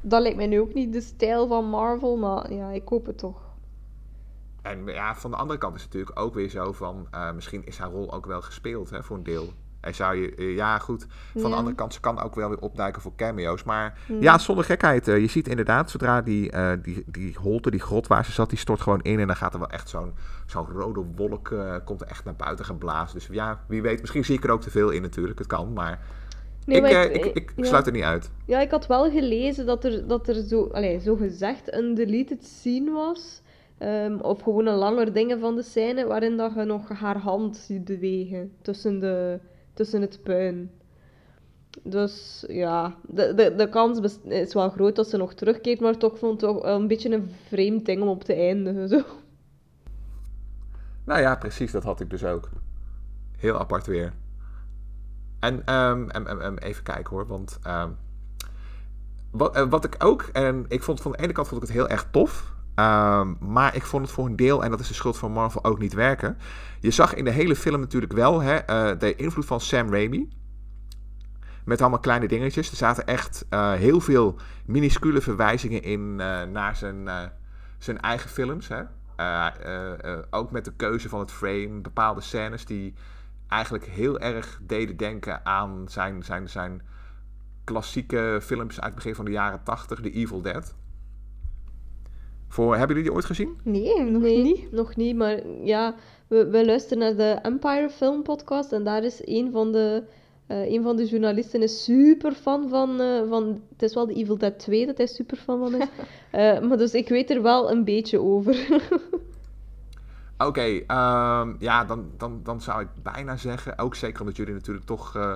[0.00, 2.16] dat lijkt mij nu ook niet de stijl van Marvel.
[2.16, 3.40] Maar ja, ik hoop het toch.
[4.62, 7.66] En ja, van de andere kant is het natuurlijk ook weer zo van, eh, misschien
[7.66, 9.52] is haar rol ook wel gespeeld hè, voor een deel.
[9.86, 11.48] En zou je, eh, ja goed, van Ja.
[11.48, 13.62] de andere kant, ze kan ook wel weer opduiken voor cameo's.
[13.64, 14.22] Maar Hmm.
[14.22, 18.06] ja, zonder gekheid, eh, je ziet inderdaad, zodra die, eh, die, die holte, die grot
[18.06, 19.20] waar ze zat, die stort gewoon in.
[19.20, 20.12] En dan gaat er wel echt zo'n
[20.46, 23.18] zo'n rode wolk, komt er echt naar buiten geblazen.
[23.18, 25.72] Dus ja, wie weet, misschien zie ik er ook te veel in natuurlijk, het kan.
[25.72, 26.00] Maar,
[26.66, 27.64] Nee, ik, maar ik, ik, ja.
[27.64, 28.30] sluit er niet uit.
[28.46, 32.44] Ja, ik had wel gelezen dat er, dat er zo, allee, zo gezegd een deleted
[32.44, 33.42] scene was.
[33.78, 37.56] Ehm, of gewoon een langer dingen van de scène waarin dat je nog haar hand
[37.56, 39.38] ziet bewegen tussen, de,
[39.76, 40.70] tussen het puin.
[41.82, 46.18] Dus ja, de, de, de kans is wel groot dat ze nog terugkeert, maar toch
[46.18, 48.88] vond het toch een beetje een vreemd ding om op te eindigen.
[48.88, 49.02] Zo.
[51.04, 52.48] Nou ja, precies, dat had ik dus ook.
[53.36, 54.12] Heel apart weer.
[55.40, 57.90] En em, em, em, even kijken hoor, want ehm,
[59.30, 61.76] wat, eh, wat ik ook, en ik vond van de ene kant vond ik het
[61.76, 64.94] heel erg tof, ehm, maar ik vond het voor een deel, en dat is de
[64.94, 66.38] schuld van Marvel, ook niet werken.
[66.80, 70.28] Je zag in de hele film natuurlijk wel hè, eh, de invloed van Sam Raimi.
[71.64, 72.70] Met allemaal kleine dingetjes.
[72.70, 74.36] Er zaten echt eh, heel veel
[74.66, 77.08] minuscule verwijzingen in eh, naar zijn,
[77.78, 78.68] zijn eigen films.
[78.68, 78.82] Hè?
[80.30, 82.94] Ook met de keuze van het frame, bepaalde scènes die
[83.48, 86.82] eigenlijk heel erg deden denken aan zijn, zijn, zijn
[87.64, 90.74] klassieke films uit het begin van de jaren 80, The Evil Dead.
[92.48, 93.56] Voor, hebben jullie die ooit gezien?
[93.62, 94.72] Nee, nog Nee, niet.
[94.72, 95.94] nog niet, maar ja,
[96.28, 100.02] we, we luisteren naar de Empire Film Podcast en daar is een van de,
[100.46, 104.14] eh, een van de journalisten is super fan van, eh, van, het is wel de
[104.14, 105.88] Evil Dead 2 dat hij super fan van is.
[106.30, 108.66] Eh, maar dus ik weet er wel een beetje over.
[110.38, 114.86] Oké, ehm, ja, dan, dan, dan zou ik bijna zeggen, ook zeker omdat jullie natuurlijk
[114.86, 115.34] toch eh,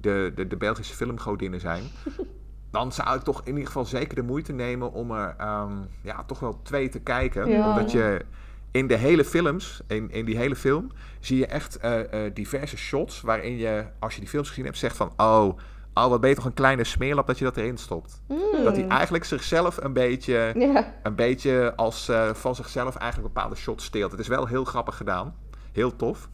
[0.00, 1.82] de, de, de Belgische filmgodinnen zijn,
[2.72, 6.24] dan zou ik toch in ieder geval zeker de moeite nemen om er ehm, ja,
[6.26, 7.48] toch wel twee te kijken.
[7.48, 7.68] Ja.
[7.68, 8.24] Omdat je
[8.70, 12.76] in de hele films, in, in die hele film, zie je echt eh, eh, diverse
[12.76, 15.58] shots waarin je, als je die films gezien hebt, zegt van, oh,
[15.94, 18.20] oh wat ben je toch een kleine smeerlap dat je dat erin stopt.
[18.26, 18.64] Hmm.
[18.64, 20.52] Dat hij eigenlijk zichzelf een beetje
[21.02, 24.10] een beetje als eh, van zichzelf eigenlijk bepaalde shots steelt.
[24.10, 25.34] Het is wel heel grappig gedaan.
[25.72, 26.28] Heel tof.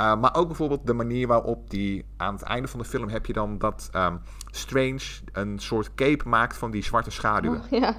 [0.00, 3.26] Uh, maar ook bijvoorbeeld de manier waarop die aan het einde van de film heb
[3.26, 4.16] je dan dat ehm,
[4.50, 5.00] Strange
[5.32, 7.60] een soort cape maakt van die zwarte schaduwen.
[7.60, 7.96] Oh, ja.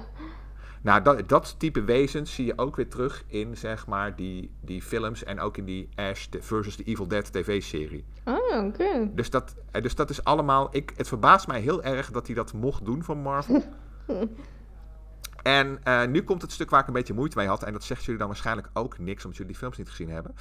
[0.82, 4.82] Nou, dat, dat type wezens zie je ook weer terug in zeg maar die, die
[4.82, 8.04] films en ook in die Ash versus the Evil Dead tv-serie.
[8.24, 9.10] Ah, oké.
[9.14, 10.68] Dus dat, eh, dus dat is allemaal.
[10.70, 13.64] Ik, het verbaast mij heel erg dat hij dat mocht doen van Marvel.
[15.42, 17.62] en uh, nu komt het stuk waar ik een beetje moeite mee had.
[17.62, 20.34] En dat zegt jullie dan waarschijnlijk ook niks, omdat jullie die films niet gezien hebben.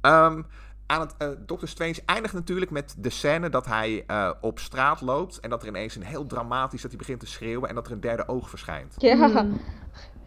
[0.00, 0.46] Um,
[0.86, 5.00] aan het, eh Doctor Strange eindigt natuurlijk met de scène dat hij eh, op straat
[5.00, 5.40] loopt.
[5.40, 7.92] En dat er ineens een heel dramatisch, dat hij begint te schreeuwen en dat er
[7.92, 8.94] een derde oog verschijnt.
[8.98, 9.42] Ja.
[9.42, 9.60] Mm.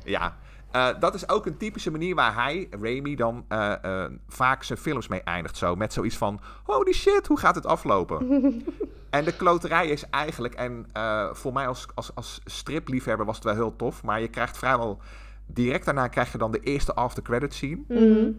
[0.04, 0.38] Ja,
[0.76, 4.80] eh, dat is ook een typische manier waar hij, Raimi, dan eh, eh, vaak zijn
[4.80, 5.58] films mee eindigt.
[5.58, 8.28] Zo, met zoiets van, holy shit, hoe gaat het aflopen?
[9.10, 13.44] en de kloterij is eigenlijk, en eh, voor mij als, als, als stripliefhebber was het
[13.44, 15.00] wel heel tof, maar je krijgt vrijwel,
[15.46, 17.82] direct daarna krijg je dan de eerste after credit scene.
[17.88, 18.32] Mhm.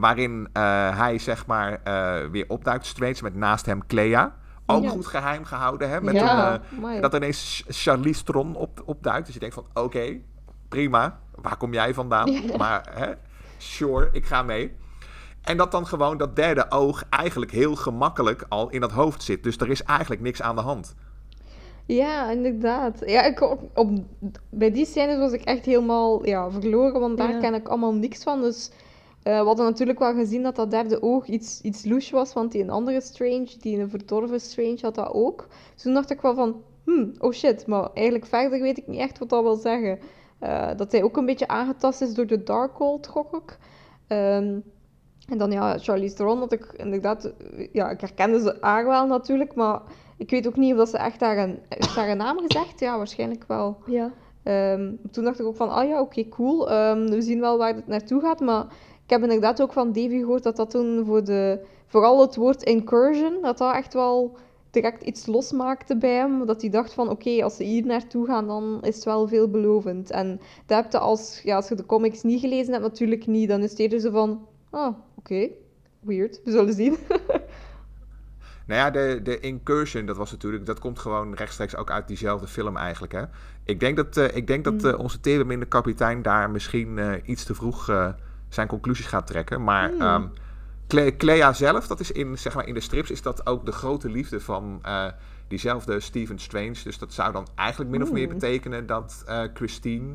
[0.00, 4.34] Waarin eh, hij zeg maar eh, weer opduikt, Strange, met naast hem Clea.
[4.66, 4.88] Ook Ja.
[4.90, 6.00] goed geheim gehouden, hè?
[6.00, 9.24] Met ja, een, eh, dat ineens Ch- Charlize Theron op, opduikt.
[9.24, 10.16] Dus je denkt van, oké,
[10.68, 11.18] prima.
[11.34, 12.34] Waar kom jij vandaan?
[12.56, 13.12] Maar, hè,
[13.56, 14.76] sure, ik ga mee.
[15.42, 19.42] En dat dan gewoon dat derde oog eigenlijk heel gemakkelijk al in dat hoofd zit.
[19.42, 20.94] Dus er is eigenlijk niks aan de hand.
[21.86, 23.02] Ja, inderdaad.
[23.06, 23.90] Ja, ik, op, op-
[24.50, 27.38] bij die scènes was ik echt helemaal ja, verloren, want daar Ja.
[27.40, 28.40] ken ik allemaal niks van.
[28.40, 28.70] Dus
[29.22, 32.52] eh, we hadden natuurlijk wel gezien dat dat derde oog iets, iets louche was, want
[32.52, 35.46] die een andere Strange, die een verdorven Strange, had dat ook.
[35.74, 39.00] Dus toen dacht ik wel van, hmm, oh shit, maar eigenlijk verder weet ik niet
[39.00, 39.98] echt wat dat wil zeggen.
[40.38, 43.58] Eh, dat hij ook een beetje aangetast is door de Darkhold, gok ik.
[44.06, 44.58] Ehm,
[45.28, 49.06] en dan ja, Charlize Theron, dat ik inderdaad, eh, ja, ik herkende ze haar wel
[49.06, 49.80] natuurlijk, maar
[50.16, 52.80] ik weet ook niet of dat ze echt haar, een, heeft haar een naam gezegd.
[52.80, 53.78] Ja, waarschijnlijk wel.
[53.86, 54.12] Ja.
[54.42, 56.70] Ehm, toen dacht ik ook van, ah ja, oké, cool.
[56.70, 58.66] Ehm, we zien wel waar het naartoe gaat, maar
[59.08, 62.62] ik heb inderdaad ook van Davy gehoord dat dat toen voor de, vooral het woord
[62.62, 64.36] incursion, dat dat echt wel
[64.70, 66.46] direct iets losmaakte bij hem.
[66.46, 70.10] Dat hij dacht van, oké, als ze hier naartoe gaan, dan is het wel veelbelovend.
[70.10, 73.48] En dat heb je als, ja, als je de comics niet gelezen hebt, natuurlijk niet.
[73.48, 75.48] Dan is het eerder zo van, ah, oké,
[76.00, 76.96] weird, we zullen zien.
[78.66, 82.46] Nou ja, de, de incursion, dat was natuurlijk, dat komt gewoon rechtstreeks ook uit diezelfde
[82.46, 83.12] film eigenlijk.
[83.12, 83.22] Hè?
[83.64, 87.44] Ik denk dat, eh, ik denk dat eh, onze terenminder kapitein daar misschien eh, iets
[87.44, 87.90] te vroeg
[88.48, 89.64] zijn conclusies gaat trekken.
[89.64, 89.90] Maar
[90.86, 93.72] Cle- Clea zelf, dat is in, zeg maar, in de strips, is dat ook de
[93.72, 95.06] grote liefde van eh,
[95.48, 96.76] diezelfde Stephen Strange.
[96.84, 98.38] Dus dat zou dan eigenlijk min of meer Hmm.
[98.38, 100.14] betekenen dat eh, Christine,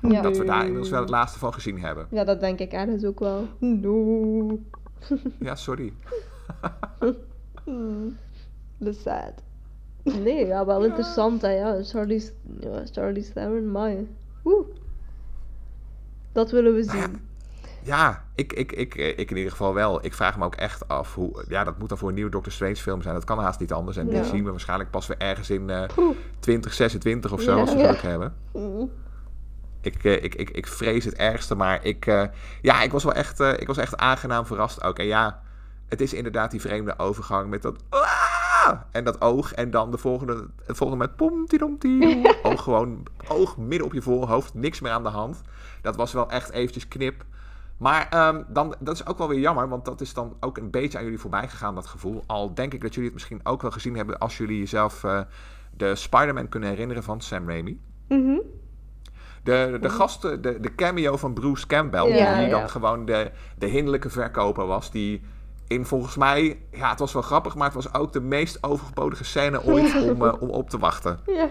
[0.00, 0.20] Ja.
[0.22, 2.06] dat we daar inmiddels wel het laatste van gezien hebben.
[2.10, 3.48] ja, dat denk ik ergens ook wel.
[3.58, 4.58] No.
[5.40, 5.92] Ja, sorry.
[7.64, 8.16] Hmm.
[8.80, 9.32] The sad.
[10.02, 11.50] Nee, ja, wel interessant, hè.
[11.50, 14.08] Ja, Charlie's, ja, Charlie's Theron.
[14.44, 14.66] Oeh.
[16.32, 17.20] Dat willen we zien.
[17.84, 20.04] Ja, ik, ik, ik, eh, ik in ieder geval wel.
[20.04, 21.44] Ik vraag me ook echt af hoe.
[21.48, 23.14] Ja, dat moet dan voor een nieuwe Doctor Strange film zijn.
[23.14, 23.96] Dat kan haast niet anders.
[23.96, 24.22] En die Ja.
[24.24, 26.16] zien we waarschijnlijk pas weer ergens in eh Oeh.
[26.40, 27.60] 2026 of zo, Ja.
[27.60, 27.84] als we Ja.
[27.86, 28.34] geluk hebben.
[29.80, 32.24] Ik, eh, ik, ik, ik vrees het ergste, maar ik, eh,
[32.62, 34.98] ja, ik, was wel echt, eh, ik was echt aangenaam verrast ook.
[34.98, 35.40] En ja,
[35.88, 37.76] het is inderdaad die vreemde overgang met dat...
[37.88, 39.52] "Ah!" En dat oog.
[39.52, 42.26] En dan de volgende, het volgende met pom, tidom, tidom.
[42.42, 44.54] Oog gewoon, oog midden op je voorhoofd.
[44.54, 45.40] Niks meer aan de hand.
[45.82, 47.24] Dat was wel echt eventjes knip.
[47.84, 50.70] Maar ehm, dan, dat is ook wel weer jammer, want dat is dan ook een
[50.70, 52.22] beetje aan jullie voorbij gegaan, dat gevoel.
[52.26, 55.20] Al denk ik dat jullie het misschien ook wel gezien hebben als jullie jezelf eh,
[55.76, 57.80] de Spider-Man kunnen herinneren van Sam Raimi.
[58.08, 58.38] Mhm.
[59.42, 62.50] De, de gasten, de, de cameo van Bruce Campbell, Ja, die ja.
[62.58, 65.22] dan gewoon de, de hinderlijke verkoper was, die
[65.68, 69.24] in volgens mij, ja, het was wel grappig, maar het was ook de meest overgebodige
[69.24, 71.20] scène ooit om, eh, om op te wachten.
[71.26, 71.48] Ja.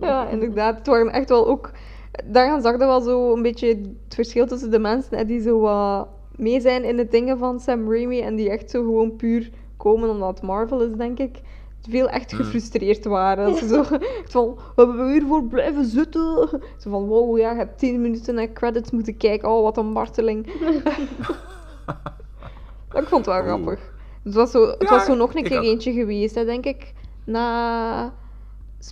[0.00, 0.76] ja, inderdaad.
[0.76, 1.70] Het waren echt wel ook...
[2.24, 5.60] Daaraan zag je wel zo een beetje het verschil tussen de mensen hè, die zo
[5.60, 9.50] wat mee zijn in de dingen van Sam Raimi en die echt zo gewoon puur
[9.76, 11.40] komen omdat het Marvel is, denk ik.
[11.88, 12.40] Veel echt Hmm.
[12.40, 13.54] gefrustreerd waren.
[13.54, 13.82] Ze zo
[14.24, 16.48] van, we hebben hiervoor blijven zitten.
[16.78, 19.48] Zo van, wow, ja, je hebt tien minuten naar credits moeten kijken.
[19.50, 20.46] Oh, wat een marteling.
[22.88, 23.92] dat ik vond het wel grappig.
[24.22, 26.64] Het was zo, het Ja, was zo nog een ik keer eentje geweest, hè, denk
[26.64, 26.92] ik.
[27.24, 28.12] Na...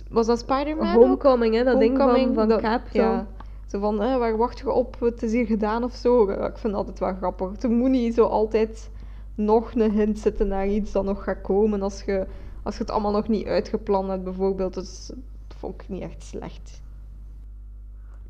[0.09, 0.95] Was dat Spider-Man?
[0.95, 2.81] Homecoming, hè, dat ding van, Homecoming, van dat- Cap.
[2.91, 3.27] Ja.
[3.67, 4.99] Zo van, hè, waar wacht je op?
[4.99, 6.31] Het is hier gedaan of zo.
[6.31, 7.61] Ja, ik vind het altijd wel grappig.
[7.61, 8.89] Er moet niet zo altijd
[9.35, 12.27] nog een hint zitten naar iets dat nog gaat komen als je,
[12.63, 14.73] als je het allemaal nog niet uitgepland hebt, bijvoorbeeld.
[14.73, 15.07] Dus
[15.47, 16.81] dat vond ik niet echt slecht.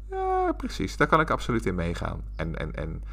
[0.10, 0.98] Ja, precies.
[0.98, 2.22] Daar kan ik absoluut in meegaan.
[2.36, 3.04] En, en, en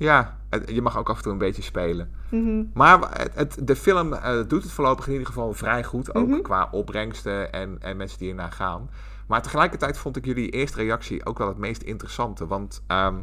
[0.00, 2.10] ja, het- je mag ook af en toe een beetje spelen.
[2.28, 2.64] Mhm.
[2.74, 6.14] Maar het, het- de film eh, doet het voorlopig in ieder geval vrij goed.
[6.14, 6.40] Ook Mhm.
[6.42, 8.90] qua opbrengsten en, en mensen die ernaar gaan.
[9.26, 12.46] Maar tegelijkertijd vond ik jullie eerste reactie ook wel het meest interessante.
[12.46, 13.14] Want ehm,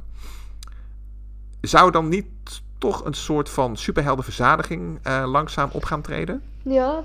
[1.61, 2.25] zou dan niet
[2.77, 6.41] toch een soort van superheldenverzadiging eh, langzaam op gaan treden?
[6.63, 7.03] Ja.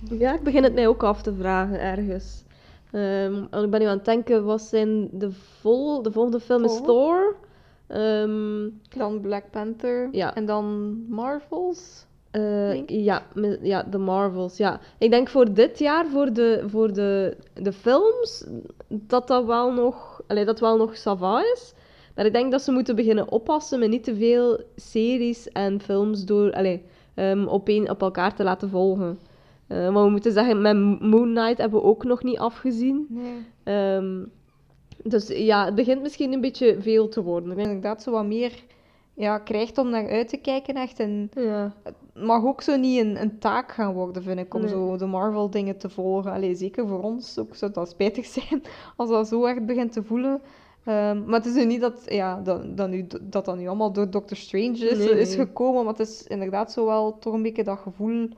[0.00, 2.44] ja, ik begin het mij ook af te vragen ergens.
[2.90, 6.64] Ehm, en ik ben nu aan het denken, wat zijn de, vol, de volgende film
[6.64, 7.34] is Thor.
[7.88, 10.08] Ehm, Dan Black Panther.
[10.12, 10.34] Ja.
[10.34, 12.06] En dan Marvels.
[12.30, 13.22] eh, ja,
[13.62, 14.56] ja, de Marvels.
[14.56, 14.80] Ja.
[14.98, 18.46] Ik denk voor dit jaar, voor de, voor de, de films,
[18.88, 21.74] dat dat wel nog, allee, dat wel nog sava is.
[22.14, 26.24] Maar ik denk dat ze moeten beginnen oppassen met niet te veel series en films
[26.24, 26.84] door, allee,
[27.14, 29.18] ehm, op, een, op elkaar te laten volgen.
[29.68, 33.06] Uh, maar we moeten zeggen, met Moon Knight hebben we ook nog niet afgezien.
[33.08, 33.46] Nee.
[33.64, 34.24] Ehm,
[35.04, 37.50] dus ja, het begint misschien een beetje veel te worden.
[37.52, 38.64] Ik inderdaad zo wat meer
[39.14, 41.00] ja, krijgt om naar uit te kijken echt.
[41.00, 41.72] En Ja.
[41.82, 44.70] het mag ook zo niet een, een taak gaan worden, vind ik, om Nee.
[44.70, 46.32] zo de Marvel dingen te volgen.
[46.32, 48.62] Allee, zeker voor ons ook zou dat spijtig zijn
[48.96, 50.40] als dat zo echt begint te voelen.
[50.84, 53.92] Ehm, maar het is nu niet dat, ja, dat, dat, nu, dat dat nu allemaal
[53.92, 55.46] door Doctor Strange is, Nee, is nee.
[55.46, 58.28] gekomen, maar het is inderdaad zo wel toch een beetje dat gevoel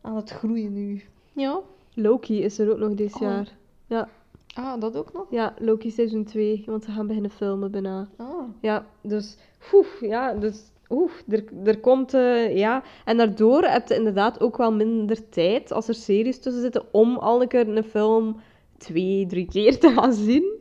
[0.00, 1.02] aan het groeien nu.
[1.32, 1.60] Ja?
[1.94, 3.20] Loki is er ook nog dit Oh.
[3.20, 4.08] jaar.
[4.54, 5.26] Ah, dat ook nog?
[5.30, 8.08] Ja, Loki seizoen 2, want ze gaan beginnen filmen bijna.
[8.16, 8.48] Ah.
[8.60, 9.36] Ja, dus,
[9.72, 12.82] oef, ja, dus, oef, er, er komt, eh, ja.
[13.04, 17.16] En daardoor heb je inderdaad ook wel minder tijd, als er series tussen zitten, om
[17.16, 18.40] al een keer een film
[18.78, 20.52] twee, drie keer te gaan zien.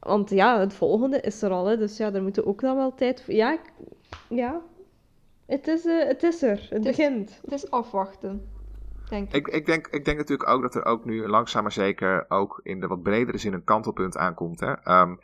[0.00, 2.94] Want ja, het volgende is er al, hè, dus ja, daar moeten ook dan wel
[2.94, 3.34] tijd voor.
[3.34, 3.72] Ja, ik-
[4.28, 4.60] ja.
[5.46, 7.38] Het is, eh, het is er, het begint.
[7.42, 8.48] Het is afwachten,
[9.30, 12.60] Ik, ik, denk, ik denk natuurlijk ook dat er ook nu langzaam maar zeker ook
[12.62, 14.60] in de wat bredere zin een kantelpunt aankomt.
[14.60, 14.72] Hè?
[14.72, 15.14] Ehm,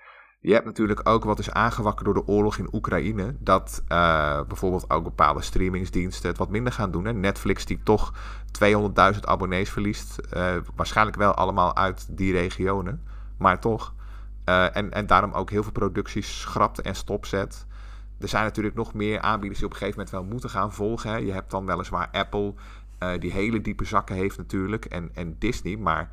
[0.41, 3.37] je hebt natuurlijk ook wat is aangewakkerd door de oorlog in Oekraïne.
[3.39, 7.05] Dat eh, bijvoorbeeld ook bepaalde streamingsdiensten het wat minder gaan doen.
[7.05, 7.13] Hè?
[7.13, 8.13] Netflix die toch
[9.15, 10.19] 200.000 abonnees verliest.
[10.19, 13.03] eh, waarschijnlijk wel allemaal uit die regionen.
[13.39, 13.95] Maar toch.
[14.45, 17.67] Eh, en, en daarom ook heel veel producties schrapt en stopzet.
[18.21, 21.11] Er zijn natuurlijk nog meer aanbieders die op een gegeven moment wel moeten gaan volgen.
[21.11, 21.17] Hè.
[21.17, 22.55] Je hebt dan weliswaar Apple,
[22.99, 24.85] eh, die hele diepe zakken heeft natuurlijk.
[24.85, 25.77] En, en Disney.
[25.77, 26.11] Maar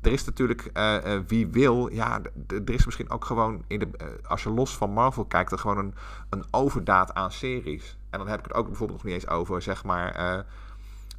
[0.00, 1.92] er is natuurlijk eh, eh, wie wil.
[1.92, 5.58] Ja, er is misschien ook gewoon, in de, als je los van Marvel kijkt, er
[5.58, 5.94] gewoon een,
[6.30, 7.98] een overdaad aan series.
[8.10, 10.44] En dan heb ik het ook bijvoorbeeld nog niet eens over, zeg maar.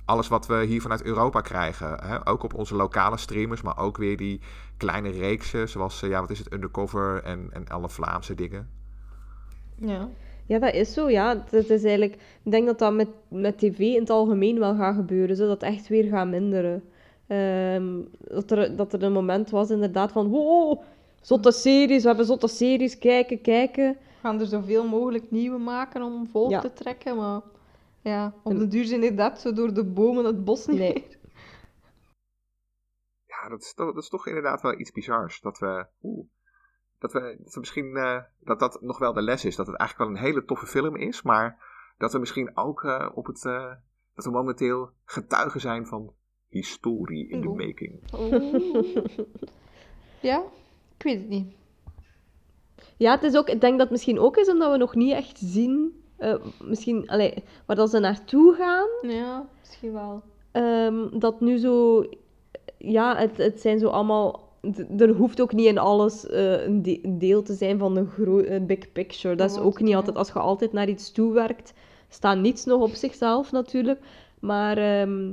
[0.05, 2.03] alles wat we hier vanuit Europa krijgen.
[2.03, 2.27] Hè?
[2.27, 4.41] Ook op onze lokale streamers, maar ook weer die
[4.77, 5.69] kleine reeksen.
[5.69, 8.69] Zoals, ja, wat is het, Undercover en, en alle Vlaamse dingen.
[9.75, 10.09] Ja.
[10.47, 11.29] Ja, dat is zo, ja.
[11.37, 12.13] Het, het is eigenlijk...
[12.43, 15.71] Ik denk dat dat met, met tv in het algemeen wel gaat gebeuren, zodat het
[15.71, 16.83] echt weer gaat minderen.
[17.27, 20.27] Ehm, dat, er, dat er een moment was inderdaad van...
[20.27, 20.81] Wow,
[21.21, 23.91] zotte series, we hebben zotte series, kijken, kijken.
[23.93, 26.59] We gaan er zoveel mogelijk nieuwe maken om vol Ja.
[26.59, 27.41] te trekken, maar
[28.01, 30.93] ja, op de duur zijn inderdaad zo door de bomen het bos niet Nee.
[30.93, 31.17] meer.
[33.25, 35.41] Ja, dat is, toch, dat is toch inderdaad wel iets bizars.
[35.41, 36.25] Dat we, oeh,
[37.11, 39.55] dat we, dat we misschien, eh, dat dat nog wel de les is.
[39.55, 41.63] Dat het eigenlijk wel een hele toffe film is, maar
[41.97, 43.71] dat we misschien ook eh, op het, eh,
[44.15, 46.13] dat we momenteel getuigen zijn van
[46.49, 47.57] historie in de Oeh.
[47.57, 48.03] making.
[48.19, 49.27] Oeh.
[50.21, 50.43] Ja,
[50.97, 51.55] ik weet het niet.
[52.97, 55.11] Ja, het is ook, ik denk dat het misschien ook is omdat we nog niet
[55.13, 56.03] echt zien...
[56.17, 59.11] eh, misschien, allee, waar dat ze naartoe gaan.
[59.11, 60.23] Ja, misschien wel.
[60.51, 62.05] Ehm, dat nu zo...
[62.77, 64.44] Ja, het, het zijn zo allemaal...
[64.97, 68.45] Er hoeft ook niet in alles eh, een, de- een deel te zijn van de
[68.47, 69.35] eh, big picture.
[69.35, 70.17] Dat is ook niet altijd...
[70.17, 71.73] Als je altijd naar iets toewerkt,
[72.09, 73.99] staat niets nog op zichzelf natuurlijk.
[74.39, 75.31] Maar ehm,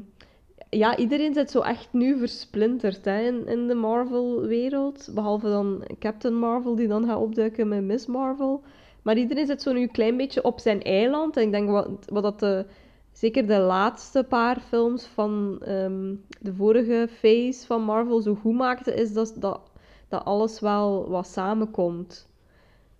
[0.70, 5.08] ja, iedereen zit zo echt nu versplinterd hè, in, in de Marvel-wereld.
[5.14, 8.62] Behalve dan Captain Marvel, die dan gaat opduiken met Miss Marvel.
[9.02, 11.36] Maar iedereen zit zo nu een klein beetje op zijn eiland.
[11.36, 12.66] En ik denk wat, wat dat de,
[13.12, 18.94] zeker de laatste paar films van ehm, de vorige phase van Marvel zo goed maakte,
[18.94, 19.60] is dat, dat,
[20.08, 22.30] dat alles wel wat samenkomt.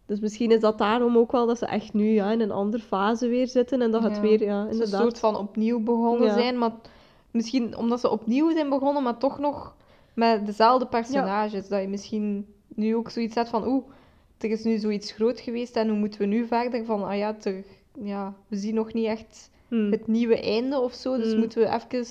[0.07, 2.83] Dus misschien is dat daarom ook wel dat ze echt nu ja, in een andere
[2.83, 3.83] fase weer zitten.
[3.83, 5.01] En dat het Ja, weer, ja, is een inderdaad.
[5.01, 6.35] soort van opnieuw begonnen Ja.
[6.35, 6.73] zijn, maar
[7.31, 9.77] misschien omdat ze opnieuw zijn begonnen, maar toch nog
[10.15, 11.69] met dezelfde personages.
[11.69, 13.85] Dat je misschien nu ook zoiets hebt van, oeh,
[14.39, 16.85] er is nu zoiets groot geweest en hoe moeten we nu verder?
[16.85, 17.65] Van, ah ja, er,
[18.03, 19.91] ja we zien nog niet echt Hm.
[19.91, 21.39] het nieuwe einde of zo, dus Mm.
[21.39, 22.07] moeten we even...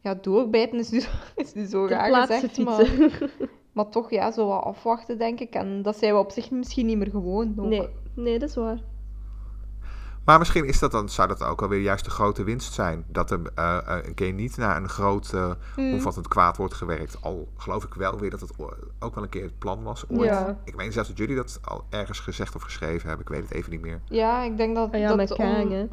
[0.00, 1.02] Ja, doorbijten is nu,
[1.36, 2.90] is nu zo raar gezegd, maar,
[3.72, 5.54] maar toch ja, zo wat afwachten, denk ik.
[5.54, 7.54] En dat zijn we op zich misschien niet meer gewoon.
[7.58, 7.66] ook.
[7.66, 8.80] Nee, nee, dat is waar.
[10.24, 13.04] Maar misschien is dat dan, zou dat ook alweer juist de grote winst zijn.
[13.08, 15.32] Dat er eh, eh, een keer niet naar een groot
[15.76, 15.92] Mm.
[15.92, 17.16] omvattend kwaad wordt gewerkt.
[17.22, 18.52] Al geloof ik wel weer dat het
[18.98, 20.24] ook wel een keer het plan was ooit.
[20.30, 20.58] Ja.
[20.64, 23.26] Ik meen zelfs dat jullie dat al ergens gezegd of geschreven hebben.
[23.26, 24.00] Ik weet het even niet meer.
[24.04, 25.86] Ja, ik denk dat Ah ja, dat met Kang, hè.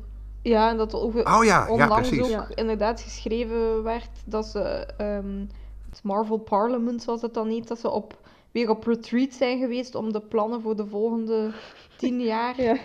[0.44, 2.24] Ja, en dat over, Oh ja, ja onlangs precies.
[2.26, 2.48] ook Ja.
[2.56, 4.60] inderdaad geschreven werd dat ze
[4.98, 5.46] ehm,
[5.90, 8.18] het Marvel Parliament, zoals het dan heet, dat ze op,
[8.52, 11.52] weer op retreat zijn geweest om de plannen voor de volgende
[11.96, 12.78] tien jaar Ja.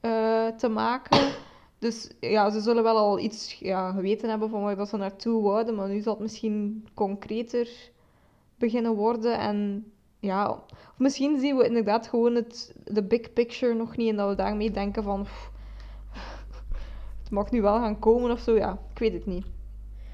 [0.00, 1.18] eh, te maken.
[1.78, 5.42] Dus ja, ze zullen wel al iets ja, geweten hebben van waar dat ze naartoe
[5.42, 7.68] wouden, maar nu zal het misschien concreter
[8.58, 9.38] beginnen worden.
[9.38, 9.84] En
[10.20, 14.28] ja, of misschien zien we inderdaad gewoon het, de big picture nog niet en dat
[14.28, 15.50] we daarmee denken van "Pff,
[17.24, 18.54] het mag nu wel gaan komen of zo.
[18.54, 19.46] Ja, ik weet het niet.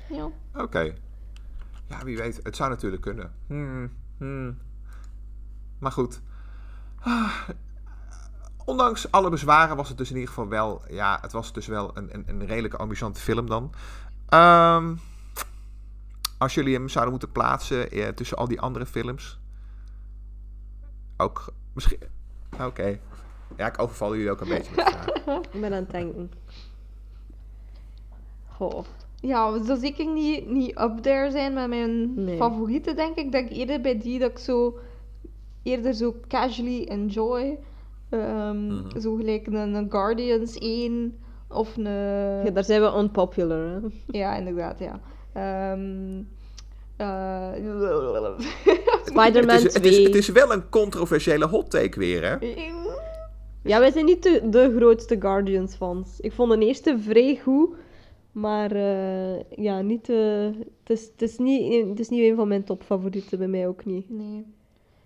[0.09, 0.29] Ja.
[0.55, 0.95] Oké.
[1.87, 2.41] Ja, wie weet.
[2.43, 3.33] Het zou natuurlijk kunnen.
[3.47, 4.59] Hmm, hmm.
[5.79, 6.21] Maar goed.
[7.01, 7.49] Ah,
[8.65, 11.91] ondanks alle bezwaren was het dus in ieder geval wel, ja, het was dus wel
[11.97, 13.73] een, een, een redelijk amusante film dan.
[14.29, 14.95] Ehm,
[16.39, 19.39] als jullie hem zouden moeten plaatsen eh, tussen al die andere films.
[21.17, 21.99] Ook misschien.
[22.61, 22.99] Oké.
[23.57, 25.43] Ja, ik overval jullie ook een beetje met vragen.
[25.53, 26.33] Ik ben aan het denken.
[28.61, 28.85] Goh.
[29.21, 32.37] Ja, het zal zeker niet, niet up there zijn met mijn Nee.
[32.37, 33.33] favorieten, denk ik.
[33.33, 34.79] Dat ik eerder bij die dat ik zo
[35.63, 37.59] eerder zo casually enjoy.
[38.11, 39.01] Ehm, Mhm.
[39.01, 41.85] Zo gelijk een, een Guardians 1 of een.
[42.45, 43.79] Ja, daar zijn we unpopular, hè.
[44.19, 45.01] Ja, inderdaad, ja.
[45.33, 46.23] Ehm
[46.97, 47.49] eh,
[49.05, 50.05] Spider-Man het, is, het, is, 2.
[50.05, 52.37] het is wel een controversiële hot take weer, hè?
[53.63, 56.21] Ja, wij zijn niet de, de grootste Guardians-fans.
[56.21, 57.69] Ik vond de eerste vrij goed,
[58.33, 62.37] maar eh, ja, niet, eh, het, is, het, is niet, een- het is niet een
[62.37, 64.11] van mijn topfavorieten, bij mij ook niet.
[64.11, 64.47] Nee.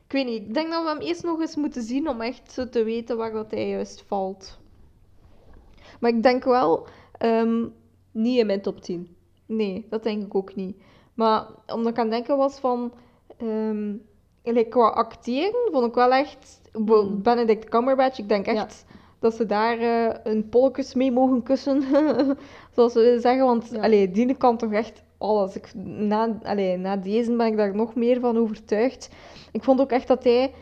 [0.06, 0.42] Ik weet niet.
[0.42, 3.16] Ik denk dat we hem eerst nog eens moeten zien om echt zo te weten
[3.16, 4.58] waar dat hij juist valt.
[6.00, 6.86] Maar ik denk wel...
[7.18, 7.64] ehm,
[8.12, 9.16] Niet in mijn top 10.
[9.46, 10.76] Nee, dat denk ik ook niet.
[11.14, 12.92] Maar omdat ik aan het denken was van...
[14.42, 16.60] like, qua acteren vond ik wel echt...
[16.72, 17.22] Hmm.
[17.22, 18.84] Benedict Cumberbatch, ik denk echt
[19.18, 21.82] dat ze daar eh, een polkes mee mogen kussen.
[22.74, 23.44] Zoals ze willen zeggen.
[23.44, 23.82] Want Ja.
[23.82, 25.56] allee, die kan toch echt alles.
[25.56, 29.10] Ik, na, allee, na deze ben ik daar nog meer van overtuigd.
[29.52, 30.52] Ik vond ook echt dat hij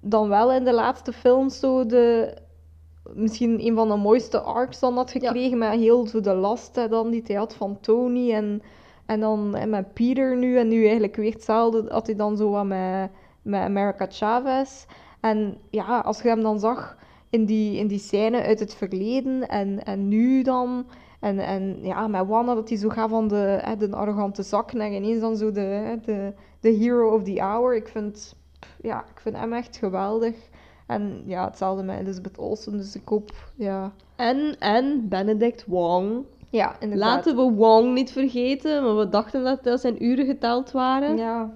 [0.00, 2.34] dan wel in de laatste films zo de...
[3.14, 5.58] Misschien een van de mooiste arcs dan had gekregen.
[5.58, 8.32] Met heel zo de last hè, dan die hij had van Tony.
[8.32, 8.62] En,
[9.06, 10.58] en dan en met Peter nu.
[10.58, 13.10] En nu eigenlijk weer hetzelfde had hij dan zo wat met,
[13.42, 14.84] met America Chavez.
[15.20, 16.96] En ja, als je hem dan zag
[17.32, 20.86] in die, in die scène uit het verleden en, en nu dan.
[21.20, 24.72] En, en ja, met Wanda dat hij zo gaat van de, hè, de arrogante zak
[24.72, 27.76] naar ineens dan zo de, de, de hero of the hour.
[27.76, 28.36] Ik vind,
[28.82, 30.34] ja, ik vind hem echt geweldig.
[30.86, 33.92] En ja, hetzelfde met Elizabeth Olsen, dus ik hoop, ja...
[34.16, 36.24] En, en Benedict Wong.
[36.50, 37.08] Ja, inderdaad.
[37.08, 41.16] Laten we Wong niet vergeten, maar we dachten dat, dat zijn uren geteld waren.
[41.16, 41.52] Ja,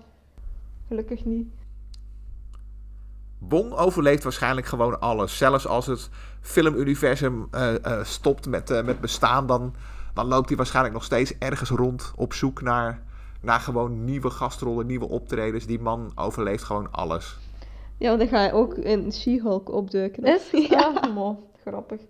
[0.89, 1.49] gelukkig niet.
[3.49, 5.37] Wong overleeft waarschijnlijk gewoon alles.
[5.37, 6.09] Zelfs als het
[6.41, 9.75] filmuniversum eh, eh, stopt met, eh, met bestaan, dan,
[10.15, 13.03] dan loopt hij waarschijnlijk nog steeds ergens rond op zoek naar,
[13.41, 15.67] naar gewoon nieuwe gastrollen, nieuwe optredens.
[15.67, 17.39] Die man overleeft gewoon alles.
[17.99, 20.23] Ja, want dan ga je ook in She-Hulk opduiken.
[20.23, 20.51] Is?
[20.69, 22.01] Ja, mo, grappig.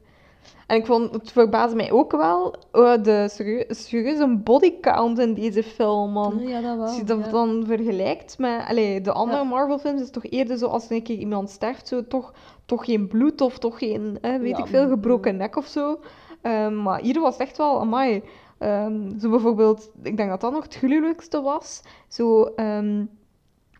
[0.66, 5.62] En ik vond, het verbaasde mij ook wel, eh, de serie- serieuze bodycount in deze
[5.62, 6.38] film, man.
[6.46, 6.86] Ja, dat wel.
[6.86, 7.30] Als je dat ja.
[7.30, 9.44] dan vergelijkt met allee, de andere Ja.
[9.44, 12.32] Marvel-films, is het toch eerder zo als een keer iemand sterft, zo toch,
[12.64, 15.98] toch geen bloed of toch geen, eh, weet ik veel, mm, gebroken nek of zo.
[16.42, 18.22] Ehm, maar hier was echt wel, amai.
[18.58, 21.82] Ehm, zo bijvoorbeeld, ik denk dat dat nog het gruwelijkste was.
[22.08, 23.04] Zo, ehm,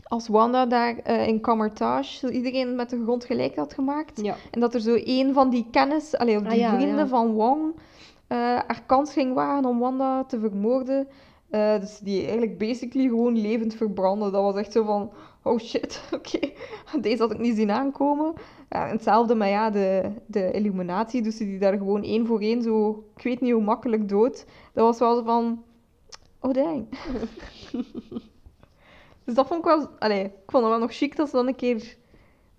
[0.09, 4.23] als Wanda daar eh, in Camartage iedereen met de grond gelijk had gemaakt.
[4.23, 4.37] Ja.
[4.51, 7.07] En dat er zo een van die kennis, allee, of Ah, die ja, vrienden ja.
[7.07, 7.75] van Wong,
[8.27, 11.09] eh haar kans ging wagen om Wanda te vermoorden.
[11.51, 14.33] Eh, dus die eigenlijk basically gewoon levend verbranden.
[14.33, 16.39] Dat was echt zo van, oh shit, oké,
[17.01, 18.33] deze had ik niet zien aankomen.
[18.69, 23.05] En hetzelfde met ja, de, de Illuminatie, dus die daar gewoon één voor één zo,
[23.17, 24.47] ik weet niet hoe makkelijk dood.
[24.73, 25.63] Dat was wel zo van,
[26.41, 26.89] oh dang.
[29.27, 31.47] dus dat vond ik wel, allee, ik vond het wel nog chic dat ze dan
[31.47, 31.97] een keer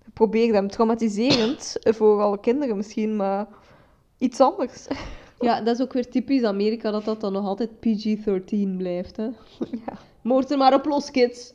[0.04, 0.70] geprobeerd hebben.
[0.70, 3.46] Traumatiserend voor alle kinderen misschien, maar
[4.18, 4.86] iets anders.
[5.40, 9.16] ja, dat is ook weer typisch Amerika, dat dat dan nog altijd PG-13 blijft.
[9.16, 9.24] Hè.
[9.86, 9.98] ja.
[10.22, 11.52] Moord er maar op los, kids.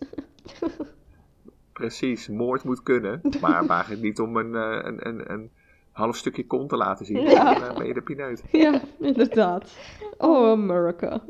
[1.73, 5.51] Precies, moord moet kunnen, maar waag het niet om een, eh, een, een, een
[5.91, 7.21] half stukje kont te laten zien.
[7.21, 7.53] Ja.
[7.53, 8.43] Dan eh, ben je de pineut.
[8.51, 9.77] Ja, inderdaad.
[10.17, 11.21] Oh, America.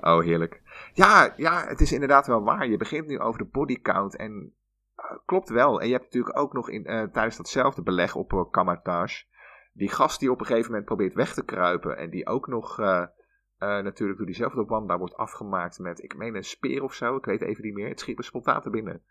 [0.00, 0.60] Oh, heerlijk.
[0.98, 2.66] Ja, ja, het is inderdaad wel waar.
[2.66, 4.54] Je begint nu over de bodycount en
[4.94, 5.80] eh, klopt wel.
[5.80, 9.04] En je hebt natuurlijk ook nog in, eh, tijdens datzelfde beleg op uh,
[9.72, 12.76] die gast die op een gegeven moment probeert weg te kruipen en die ook nog
[13.58, 17.42] natuurlijk door diezelfde Wanda wordt afgemaakt met, ik meen een speer of zo, ik weet
[17.42, 17.88] even niet meer.
[17.88, 19.02] Het schiet me spontaan te binnen.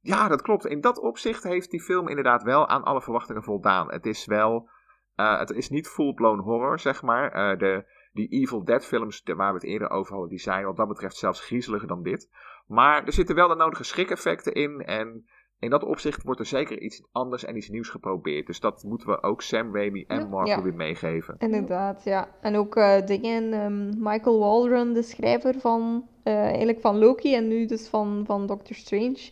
[0.00, 0.66] Ja, dat klopt.
[0.66, 3.90] In dat opzicht heeft die film inderdaad wel aan alle verwachtingen voldaan.
[3.90, 4.70] Het is wel,
[5.14, 7.58] het is niet full-blown horror, zeg maar.
[7.58, 10.88] De, die Evil Dead films, waar we het eerder over hadden, die zijn wat dat
[10.88, 12.28] betreft zelfs griezeliger dan dit.
[12.66, 14.80] Maar er zitten wel de nodige schrik-effecten in.
[14.84, 15.26] En
[15.58, 18.46] in dat opzicht wordt er zeker iets anders en iets nieuws geprobeerd.
[18.46, 20.26] Dus dat moeten we ook Sam Raimi en Ja.
[20.26, 20.62] Marvel Ja.
[20.62, 21.34] weer meegeven.
[21.38, 22.28] Inderdaad, ja.
[22.40, 27.48] En ook eh, dingen, ehm, Michael Waldron, de schrijver van, eh, eigenlijk van Loki en
[27.48, 29.30] nu dus van, van Doctor Strange.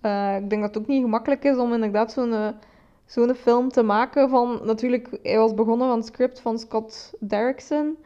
[0.00, 2.54] Eh, ik denk dat het ook niet gemakkelijk is om inderdaad zo'n
[3.06, 4.60] zo'n film te maken van...
[4.64, 7.96] Natuurlijk, hij was begonnen van het script van Scott Derrickson.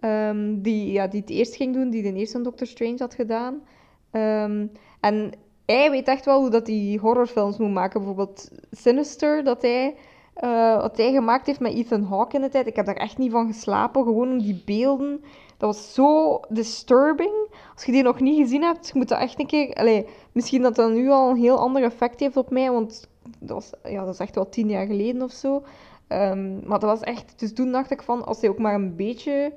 [0.00, 3.62] Ehm, die, ja, die het eerst ging doen, die de eerste Doctor Strange had gedaan.
[4.10, 4.66] Ehm,
[5.00, 5.32] en
[5.66, 8.00] hij weet echt wel hoe dat hij horrorfilms moet maken.
[8.00, 9.96] Bijvoorbeeld Sinister, dat hij,
[10.34, 12.66] eh, wat hij gemaakt heeft met Ethan Hawke in de tijd.
[12.66, 15.20] Ik heb daar echt niet van geslapen, gewoon om die beelden.
[15.56, 17.48] Dat was zo disturbing.
[17.74, 19.74] Als je die nog niet gezien hebt, moet dat echt een keer...
[19.74, 23.50] Allee, misschien dat dat nu al een heel ander effect heeft op mij, want dat,
[23.50, 25.62] was, ja, dat is echt wel tien jaar geleden of zo.
[26.06, 27.38] Ehm, maar dat was echt...
[27.38, 29.52] Dus toen dacht ik van, als hij ook maar een beetje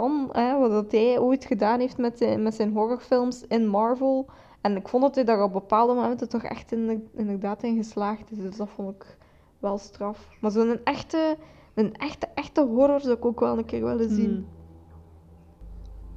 [0.00, 4.28] kan, hè, wat dat hij ooit gedaan heeft met zijn, met zijn horrorfilms in Marvel...
[4.60, 8.30] En ik vond dat hij daar op bepaalde momenten toch echt in, inderdaad in geslaagd
[8.30, 8.38] is.
[8.38, 9.16] Dus dat vond ik
[9.58, 10.28] wel straf.
[10.40, 11.36] Maar zo'n echte,
[11.74, 14.30] een echte, echte horror zou ik ook wel een keer willen zien.
[14.30, 14.48] Hmm.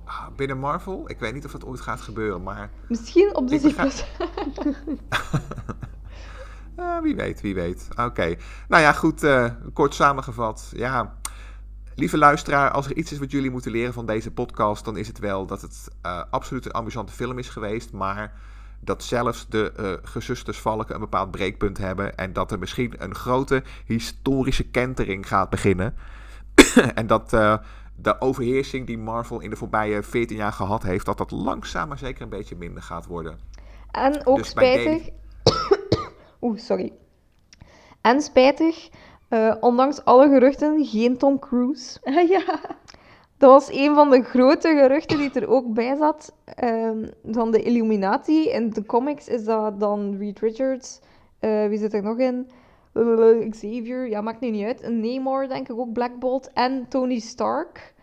[0.05, 3.71] Ah, binnen Marvel, ik weet niet of dat ooit gaat gebeuren, maar Misschien op Disney+.
[3.71, 4.07] begrijp-
[6.75, 7.88] eh, wie weet, wie weet.
[7.95, 8.36] Oké,
[8.67, 10.71] nou ja, goed, eh, kort samengevat.
[10.75, 11.17] Ja,
[11.97, 15.07] lieve luisteraar, als er iets is wat jullie moeten leren van deze podcast, dan is
[15.07, 18.33] het wel dat het eh, absoluut een amusante film is geweest, maar
[18.79, 23.15] dat zelfs de eh gezusters Valken een bepaald breekpunt hebben en dat er misschien een
[23.15, 25.95] grote historische kentering gaat beginnen.
[26.93, 27.57] en dat eh,
[27.95, 31.97] de overheersing die Marvel in de voorbije 14 jaar gehad heeft, dat dat langzaam maar
[31.97, 33.39] zeker een beetje minder gaat worden.
[33.91, 35.09] En ook Dus spijtig.
[36.41, 36.93] Oeh, sorry.
[38.01, 38.89] En spijtig,
[39.30, 41.99] eh, ondanks alle geruchten, geen Tom Cruise.
[42.36, 42.59] ja.
[43.38, 46.34] Dat was een van de grote geruchten die er ook bij zat.
[46.45, 48.49] ehm, van de Illuminati.
[48.49, 50.99] In de comics is dat dan Reed Richards.
[51.39, 52.49] eh, wie zit er nog in?
[52.93, 54.84] Eh, Xavier, ja, maakt nu niet uit.
[54.84, 56.49] Een Namor, denk ik ook, Black Bolt.
[56.53, 57.93] En Tony Stark.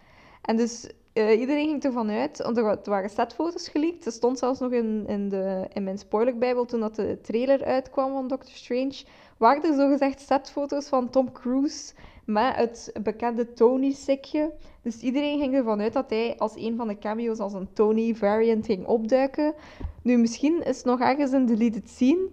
[0.42, 4.06] En dus iedereen ging ervan uit, want er, wa- er waren setfoto's geleakt.
[4.06, 8.12] Er stond zelfs nog in, in, de, in mijn spoilerbijbel toen dat de trailer uitkwam
[8.12, 9.04] van Doctor Strange.
[9.36, 11.92] Waren er zogezegd setfoto's van Tom Cruise
[12.24, 14.52] met het bekende Tony-sikje.
[14.82, 18.14] Dus iedereen ging ervan uit dat hij als een van de cameo's als een Tony
[18.14, 19.54] variant ging opduiken.
[20.02, 22.28] Nu, misschien is het nog ergens een deleted scene.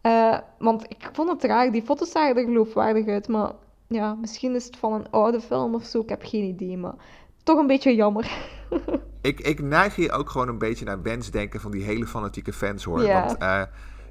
[0.00, 3.28] Eh, want ik vond het raar, die foto's zagen er geloofwaardig uit.
[3.28, 3.52] Maar
[3.86, 6.76] ja, misschien is het van een oude film of zo, ik heb geen idee.
[6.76, 6.94] Maar
[7.42, 8.30] toch een beetje jammer.
[9.20, 12.84] Ik, ik neig hier ook gewoon een beetje naar wensdenken van die hele fanatieke fans
[12.84, 13.02] hoor.
[13.02, 13.24] Ja.
[13.24, 13.62] Want eh,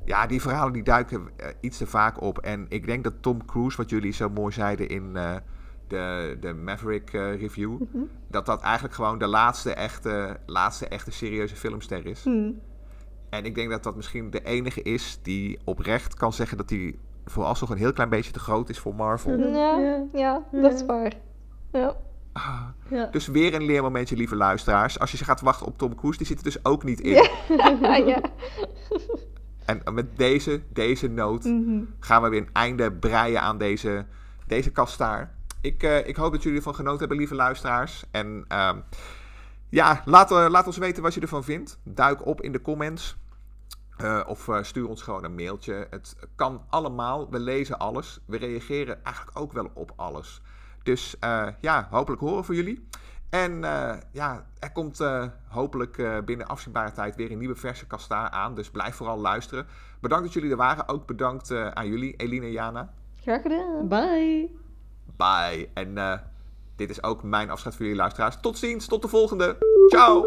[0.06, 2.38] ja, die verhalen die duiken eh, iets te vaak op.
[2.40, 5.36] En ik denk dat Tom Cruise, wat jullie zo mooi zeiden in eh,
[5.88, 8.04] de, de Maverick eh, review, Mhm.
[8.28, 12.24] dat dat eigenlijk gewoon de laatste echte, laatste echte serieuze filmster is.
[12.24, 12.52] Hm.
[13.30, 16.96] En ik denk dat dat misschien de enige is die oprecht kan zeggen dat hij
[17.26, 19.38] vooralsnog een heel klein beetje te groot is voor Marvel.
[19.40, 20.04] Ja, Ja.
[20.14, 21.14] ja, dat is waar.
[21.72, 21.96] Ja.
[22.34, 23.06] Ah, Ja.
[23.06, 25.00] dus weer een leermomentje, lieve luisteraars.
[25.00, 27.14] Als je gaat wachten op Tom Cruise, die zit er dus ook niet in.
[27.14, 28.22] ja.
[29.66, 31.84] En met deze, deze noot Mhm.
[32.00, 34.06] gaan we weer een einde breien aan deze,
[34.48, 35.34] deze kastaar.
[35.62, 38.04] Ik, eh, ik hoop dat jullie ervan genoten hebben, lieve luisteraars.
[38.12, 38.80] En ehm,
[39.70, 41.80] ja, laat, eh, laat ons weten wat je ervan vindt.
[41.84, 43.16] Duik op in de comments.
[43.98, 45.88] Eh, of stuur ons gewoon een mailtje.
[45.90, 47.30] Het kan allemaal.
[47.30, 48.20] We lezen alles.
[48.26, 50.42] We reageren eigenlijk ook wel op alles.
[50.84, 51.16] Dus
[51.62, 52.88] ja, hopelijk horen we van jullie.
[53.34, 57.88] En eh, ja, er komt eh, hopelijk eh, binnen afzienbare tijd weer een nieuwe verse
[57.88, 58.56] Kastaar aan.
[58.56, 59.66] Dus blijf vooral luisteren.
[60.02, 60.88] Bedankt dat jullie er waren.
[60.88, 62.94] Ook bedankt aan jullie, Eline en Jana.
[63.22, 63.88] Graag gedaan.
[63.88, 64.52] Bye.
[65.18, 65.70] Bye.
[65.74, 66.22] En
[66.76, 68.38] dit is ook mijn afscheid voor jullie luisteraars.
[68.42, 69.58] Tot ziens, tot de volgende.
[69.90, 70.26] Ciao.